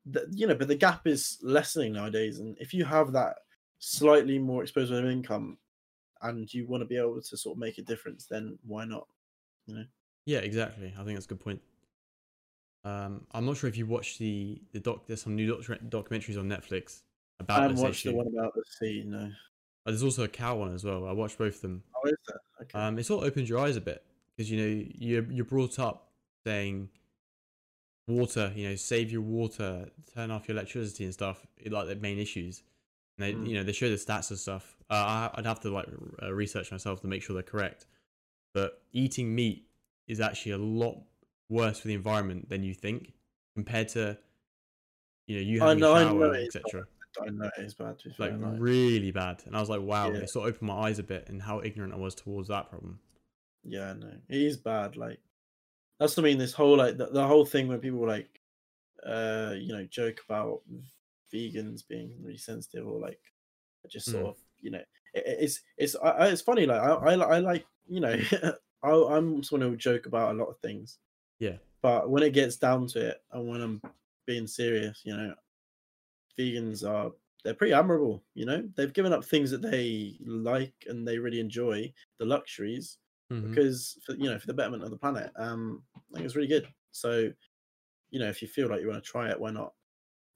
[0.06, 3.38] that you know but the gap is lessening nowadays and if you have that
[3.80, 5.58] slightly more exposure income
[6.22, 9.08] and you want to be able to sort of make a difference then why not
[9.68, 9.86] You know?
[10.26, 10.94] Yeah, exactly.
[10.98, 11.62] I think that's a good point.
[12.84, 15.06] Um, I'm not sure if you watched the the doc.
[15.08, 17.02] There's some new doc- documentaries on Netflix
[17.40, 18.12] i about haven't this watched issue.
[18.12, 19.32] the one about the sea no
[19.86, 21.08] Uh, There's also a cow one as well.
[21.08, 21.84] I watched both of them.
[21.96, 24.04] oh is that okay Um, it sort of opens your eyes a bit
[24.36, 26.12] because you know you're you're brought up
[26.46, 26.90] saying
[28.08, 32.18] water, you know, save your water, turn off your electricity and stuff, like the main
[32.18, 32.64] issues.
[33.18, 33.48] And they, Mm.
[33.48, 34.76] you know, they show the stats and stuff.
[34.90, 35.86] Uh, I, I'd have to like
[36.24, 37.86] uh, research myself to make sure they're correct.
[38.54, 39.68] But eating meat
[40.08, 40.98] is actually a lot
[41.50, 43.14] worse for the environment than you think,
[43.56, 44.18] compared to,
[45.28, 46.88] you know, you I having know- I a know shower, etc.
[47.22, 49.44] i know it is bad to be Like fair, like, really bad.
[49.46, 50.20] And I was like, wow, Yeah.
[50.20, 52.70] it sort of opened my eyes a bit and how ignorant I was towards that
[52.70, 53.00] problem.
[53.64, 54.96] Yeah, no, it is bad.
[54.96, 55.20] Like
[56.00, 56.38] that's what I mean.
[56.38, 58.42] This whole like the, the whole thing when people like,
[59.06, 60.62] uh, you know, joke about
[61.34, 63.22] vegans being really sensitive or like
[63.90, 64.30] just sort Mm.
[64.30, 64.84] of you know,
[65.14, 66.66] it, it's it's I, it's funny.
[66.66, 68.16] Like I I, I like you know,
[68.84, 71.00] I, I'm someone who joke about a lot of things.
[71.40, 71.58] Yeah.
[71.82, 73.82] But when it gets down to it, and when I'm
[74.26, 75.36] being serious, you know,
[76.40, 77.12] vegans are
[77.44, 78.24] they're pretty admirable.
[78.34, 82.98] You know, they've given up things that they like and they really enjoy, the luxuries,
[83.32, 83.50] Mhm.
[83.50, 86.48] because for you know for the betterment of the planet um i think it's really
[86.48, 87.32] good so
[88.10, 89.72] you know if you feel like you want to try it why not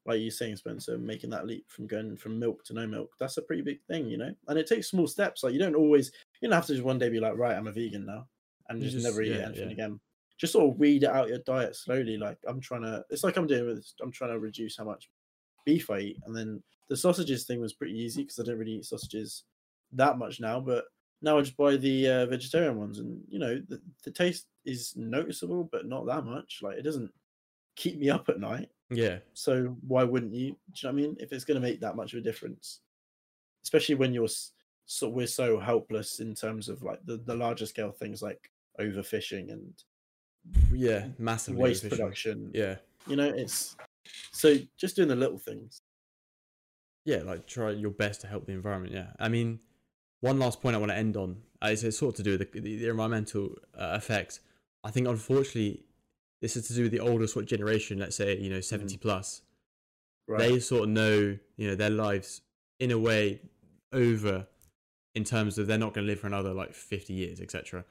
[0.05, 3.37] like you're saying spencer making that leap from going from milk to no milk that's
[3.37, 6.11] a pretty big thing you know and it takes small steps like you don't always
[6.39, 8.27] you don't have to just one day be like right i'm a vegan now
[8.69, 9.73] and just, just- never eat yeah, anything yeah.
[9.73, 9.99] again
[10.37, 13.37] just sort of weed it out your diet slowly like i'm trying to it's like
[13.37, 15.09] i'm doing with i'm trying to reduce how much
[15.65, 18.73] beef i eat and then the sausages thing was pretty easy because i don't really
[18.73, 19.43] eat sausages
[19.91, 20.85] that much now but
[21.23, 24.93] now I just buy the uh, vegetarian ones, and you know the, the taste is
[24.97, 26.59] noticeable, but not that much.
[26.61, 27.09] Like it doesn't
[27.77, 28.67] keep me up at night.
[28.89, 29.19] Yeah.
[29.33, 30.49] So why wouldn't you?
[30.49, 31.17] Do you know what I mean?
[31.21, 32.81] If it's going to make that much of a difference,
[33.63, 34.27] especially when you're
[34.85, 38.51] so we're so helpless in terms of like the, the larger scale things like
[38.81, 39.73] overfishing and
[40.73, 41.07] Yeah.
[41.17, 42.51] massive waste production.
[42.53, 42.75] Yeah.
[43.07, 43.77] You know, it's
[44.31, 45.81] so just doing the little things.
[47.05, 48.93] yeah, like try your best to help the environment.
[48.93, 49.59] Yeah, I mean,
[50.21, 52.37] one last point I want to end on uh, is it's sort of to do
[52.37, 54.39] with the, the, the environmental uh, effects.
[54.83, 55.83] I think unfortunately,
[56.41, 57.99] this is to do with the older sort of generation.
[57.99, 59.01] Let's say you know 70 mm.
[59.01, 59.41] plus.
[60.27, 60.39] Right.
[60.39, 62.41] They sort of know you know their lives
[62.79, 63.41] in a way
[63.91, 64.47] over
[65.15, 67.85] in terms of they're not going to live for another like 50 years, etc.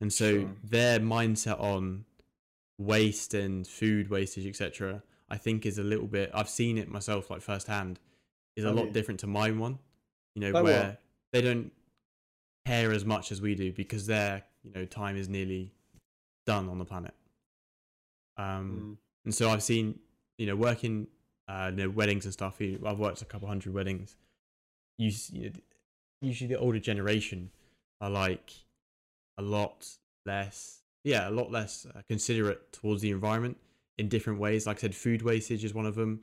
[0.00, 0.50] And so sure.
[0.62, 2.04] their mindset on
[2.78, 6.30] waste and food wastage, etc., I think is a little bit.
[6.32, 8.00] I've seen it myself, like firsthand,
[8.56, 8.92] is a oh, lot yeah.
[8.92, 9.78] different to mine one.
[10.34, 10.98] You know, like where
[11.32, 11.72] they don't
[12.66, 15.72] care as much as we do because their you know time is nearly
[16.46, 17.14] done on the planet.
[18.36, 18.96] Um, mm.
[19.24, 19.98] and so I've seen
[20.38, 21.08] you know working
[21.48, 22.60] uh, you know weddings and stuff.
[22.60, 24.16] I've worked a couple hundred weddings.
[24.98, 25.56] You, you know,
[26.20, 27.50] usually the older generation
[28.00, 28.52] are like
[29.38, 29.88] a lot
[30.26, 33.56] less, yeah, a lot less uh, considerate towards the environment
[33.98, 34.66] in different ways.
[34.66, 36.20] Like I said, food wastage is one of them.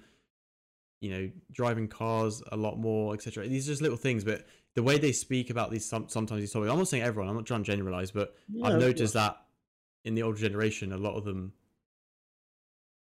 [1.02, 3.48] You know, driving cars a lot more, etc.
[3.48, 4.46] These are just little things, but
[4.76, 7.36] the way they speak about these some, sometimes these topics, I'm not saying everyone, I'm
[7.36, 9.38] not trying to generalize, but yeah, I've noticed that
[10.04, 11.54] in the older generation, a lot of them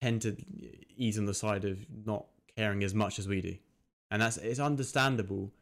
[0.01, 0.37] tend to
[0.97, 3.57] ease on the side of not caring as much as we do,
[4.11, 5.53] and that's it's understandable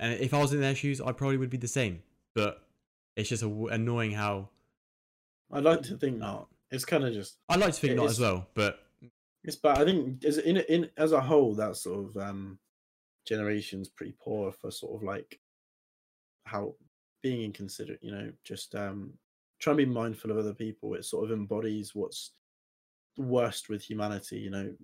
[0.00, 2.02] and if I was in their shoes, I probably would be the same.
[2.34, 2.66] But
[3.16, 4.48] it's just a, annoying how.
[5.52, 6.48] I'd like to think not.
[6.70, 7.38] It's kind of just.
[7.48, 8.80] I'd like to think not as well, but
[9.44, 9.78] it's bad.
[9.78, 12.58] I think as in in as a whole, that sort of um
[13.26, 15.40] generation's pretty poor for sort of like
[16.44, 16.74] how
[17.22, 18.02] being inconsiderate.
[18.02, 19.12] You know, just um
[19.58, 20.94] trying to be mindful of other people.
[20.94, 22.32] It sort of embodies what's
[23.16, 24.38] worst with humanity.
[24.38, 24.74] You know,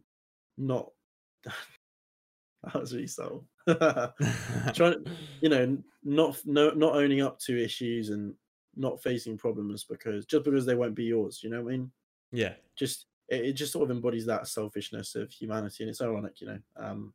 [0.59, 0.91] not
[1.45, 3.47] that was really subtle.
[4.75, 5.05] Trying,
[5.41, 8.35] you know, not no, not owning up to issues and
[8.77, 11.41] not facing problems because just because they won't be yours.
[11.43, 11.91] You know what I mean?
[12.33, 12.55] Yeah.
[12.77, 16.49] Just it, it just sort of embodies that selfishness of humanity, and it's ironic, you
[16.49, 16.59] know.
[16.77, 17.13] Um,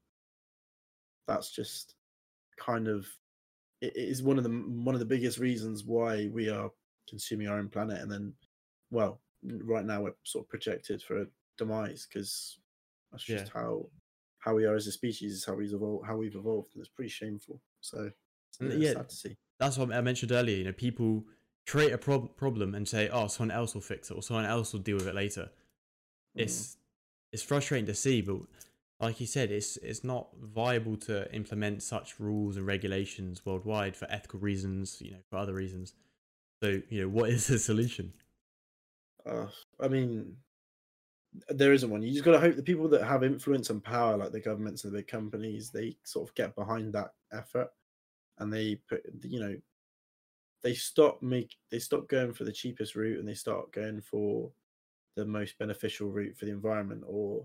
[1.27, 1.95] that's just
[2.57, 3.07] kind of
[3.81, 6.69] it is one of the one of the biggest reasons why we are
[7.09, 8.33] consuming our own planet, and then,
[8.91, 11.25] well, right now we're sort of projected for a
[11.57, 12.59] demise because
[13.11, 13.61] that's just yeah.
[13.61, 13.85] how
[14.39, 16.89] how we are as a species is how we've evolved, how we've evolved, and it's
[16.89, 17.61] pretty shameful.
[17.81, 18.11] So
[18.59, 19.37] yeah, yeah sad to see.
[19.59, 20.57] That's what I mentioned earlier.
[20.57, 21.23] You know, people
[21.67, 24.73] create a prob- problem and say, "Oh, someone else will fix it, or someone else
[24.73, 25.49] will deal with it later."
[26.37, 26.43] Mm.
[26.43, 26.77] It's
[27.31, 28.37] it's frustrating to see, but
[28.99, 34.05] like you said, it's it's not viable to implement such rules and regulations worldwide for
[34.11, 35.93] ethical reasons, you know, for other reasons.
[36.61, 38.13] So, you know, what is the solution?
[39.25, 39.47] Uh,
[39.79, 40.37] I mean,
[41.49, 42.01] there isn't one.
[42.01, 44.83] You just got to hope the people that have influence and power, like the governments
[44.83, 47.69] and the big companies, they sort of get behind that effort,
[48.37, 49.55] and they put, you know,
[50.63, 54.51] they stop make they stop going for the cheapest route and they start going for
[55.15, 57.43] the most beneficial route for the environment, or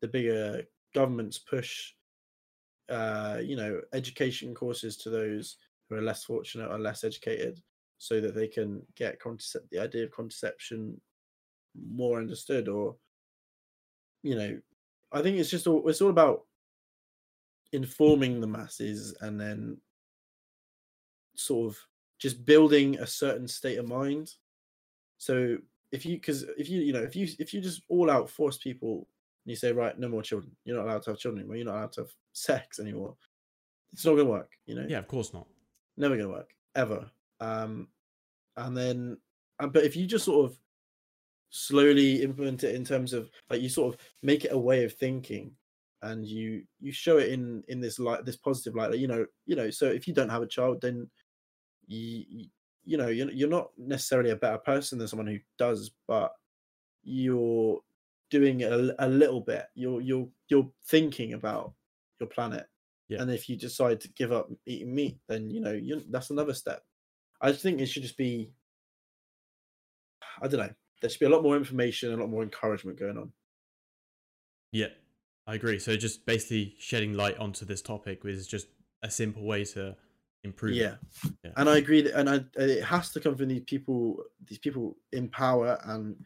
[0.00, 0.62] the bigger
[0.94, 1.92] governments push,
[2.88, 5.56] uh, you know, education courses to those
[5.88, 7.60] who are less fortunate or less educated,
[7.98, 11.00] so that they can get concept the idea of contraception
[11.92, 12.96] more understood or
[14.22, 14.58] you know,
[15.12, 16.42] I think it's just all it's all about
[17.72, 19.76] informing the masses and then
[21.36, 21.78] sort of
[22.18, 24.32] just building a certain state of mind.
[25.18, 25.58] So
[25.92, 28.58] if you because if you you know if you if you just all out force
[28.58, 29.08] people
[29.44, 30.54] and you say right no more children.
[30.64, 31.56] You're not allowed to have children anymore.
[31.56, 33.16] You're not allowed to have sex anymore.
[33.92, 34.86] It's not going to work you know?
[34.88, 35.46] Yeah of course not.
[35.96, 37.10] Never going to work ever.
[37.40, 37.88] Um
[38.56, 39.16] and then
[39.58, 40.58] but if you just sort of
[41.50, 44.92] slowly implement it in terms of like you sort of make it a way of
[44.94, 45.52] thinking
[46.02, 49.24] and you you show it in in this light this positive light that you know
[49.46, 51.08] you know so if you don't have a child then
[51.88, 52.46] you
[52.84, 56.32] you know you're, you're not necessarily a better person than someone who does but
[57.02, 57.80] you're
[58.30, 61.72] doing a, a little bit you're you're you're thinking about
[62.20, 62.66] your planet
[63.08, 63.20] yeah.
[63.20, 66.54] and if you decide to give up eating meat then you know you that's another
[66.54, 66.82] step
[67.40, 68.50] i think it should just be
[70.42, 70.70] i don't know
[71.00, 73.32] there should be a lot more information, a lot more encouragement going on.
[74.72, 74.88] Yeah,
[75.46, 75.78] I agree.
[75.78, 78.66] So just basically shedding light onto this topic is just
[79.02, 79.96] a simple way to
[80.44, 80.74] improve.
[80.74, 80.94] Yeah,
[81.44, 81.52] yeah.
[81.56, 82.02] and I agree.
[82.02, 86.16] That, and I, it has to come from these people, these people in power, and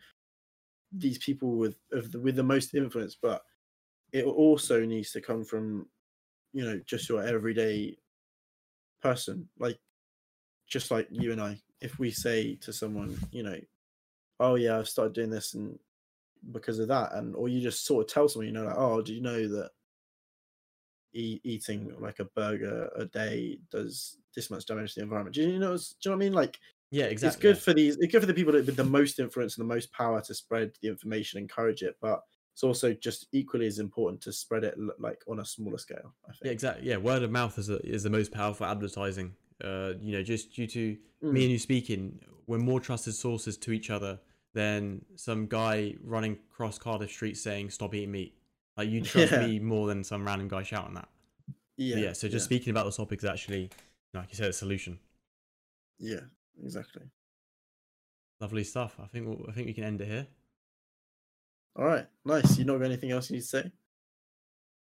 [0.92, 3.16] these people with the, with the most influence.
[3.20, 3.42] But
[4.12, 5.86] it also needs to come from,
[6.52, 7.96] you know, just your everyday
[9.00, 9.78] person, like
[10.68, 11.60] just like you and I.
[11.80, 13.58] If we say to someone, you know,
[14.38, 15.78] oh yeah, I've started doing this and
[16.50, 19.02] because of that, and or you just sort of tell someone, you know, like, oh,
[19.02, 19.70] do you know that
[21.14, 25.34] e- eating like a burger a day does this much damage to the environment?
[25.34, 25.76] Do you know?
[25.76, 26.32] Do you know what I mean?
[26.32, 26.58] Like,
[26.90, 27.28] yeah, exactly.
[27.28, 27.96] It's good for these.
[27.98, 30.34] It's good for the people that with the most influence and the most power to
[30.34, 31.96] spread the information, encourage it.
[32.00, 36.14] But it's also just equally as important to spread it like on a smaller scale.
[36.28, 36.44] I think.
[36.44, 36.88] Yeah, exactly.
[36.88, 39.34] Yeah, word of mouth is a, is the most powerful advertising.
[39.62, 41.32] Uh, you know, just due to mm.
[41.32, 44.18] me and you speaking, we're more trusted sources to each other
[44.54, 48.34] than some guy running across Cardiff Street saying "Stop eating meat."
[48.76, 49.46] Like you trust yeah.
[49.46, 51.08] me more than some random guy shouting that.
[51.76, 51.96] Yeah.
[51.96, 52.12] But yeah.
[52.12, 52.56] So just yeah.
[52.56, 53.70] speaking about the topic is actually,
[54.14, 54.98] like you said, a solution.
[55.98, 56.20] Yeah.
[56.62, 57.02] Exactly.
[58.40, 58.96] Lovely stuff.
[59.02, 60.26] I think we'll, I think we can end it here.
[61.76, 62.58] All right, nice.
[62.58, 63.72] You not got anything else you need to say?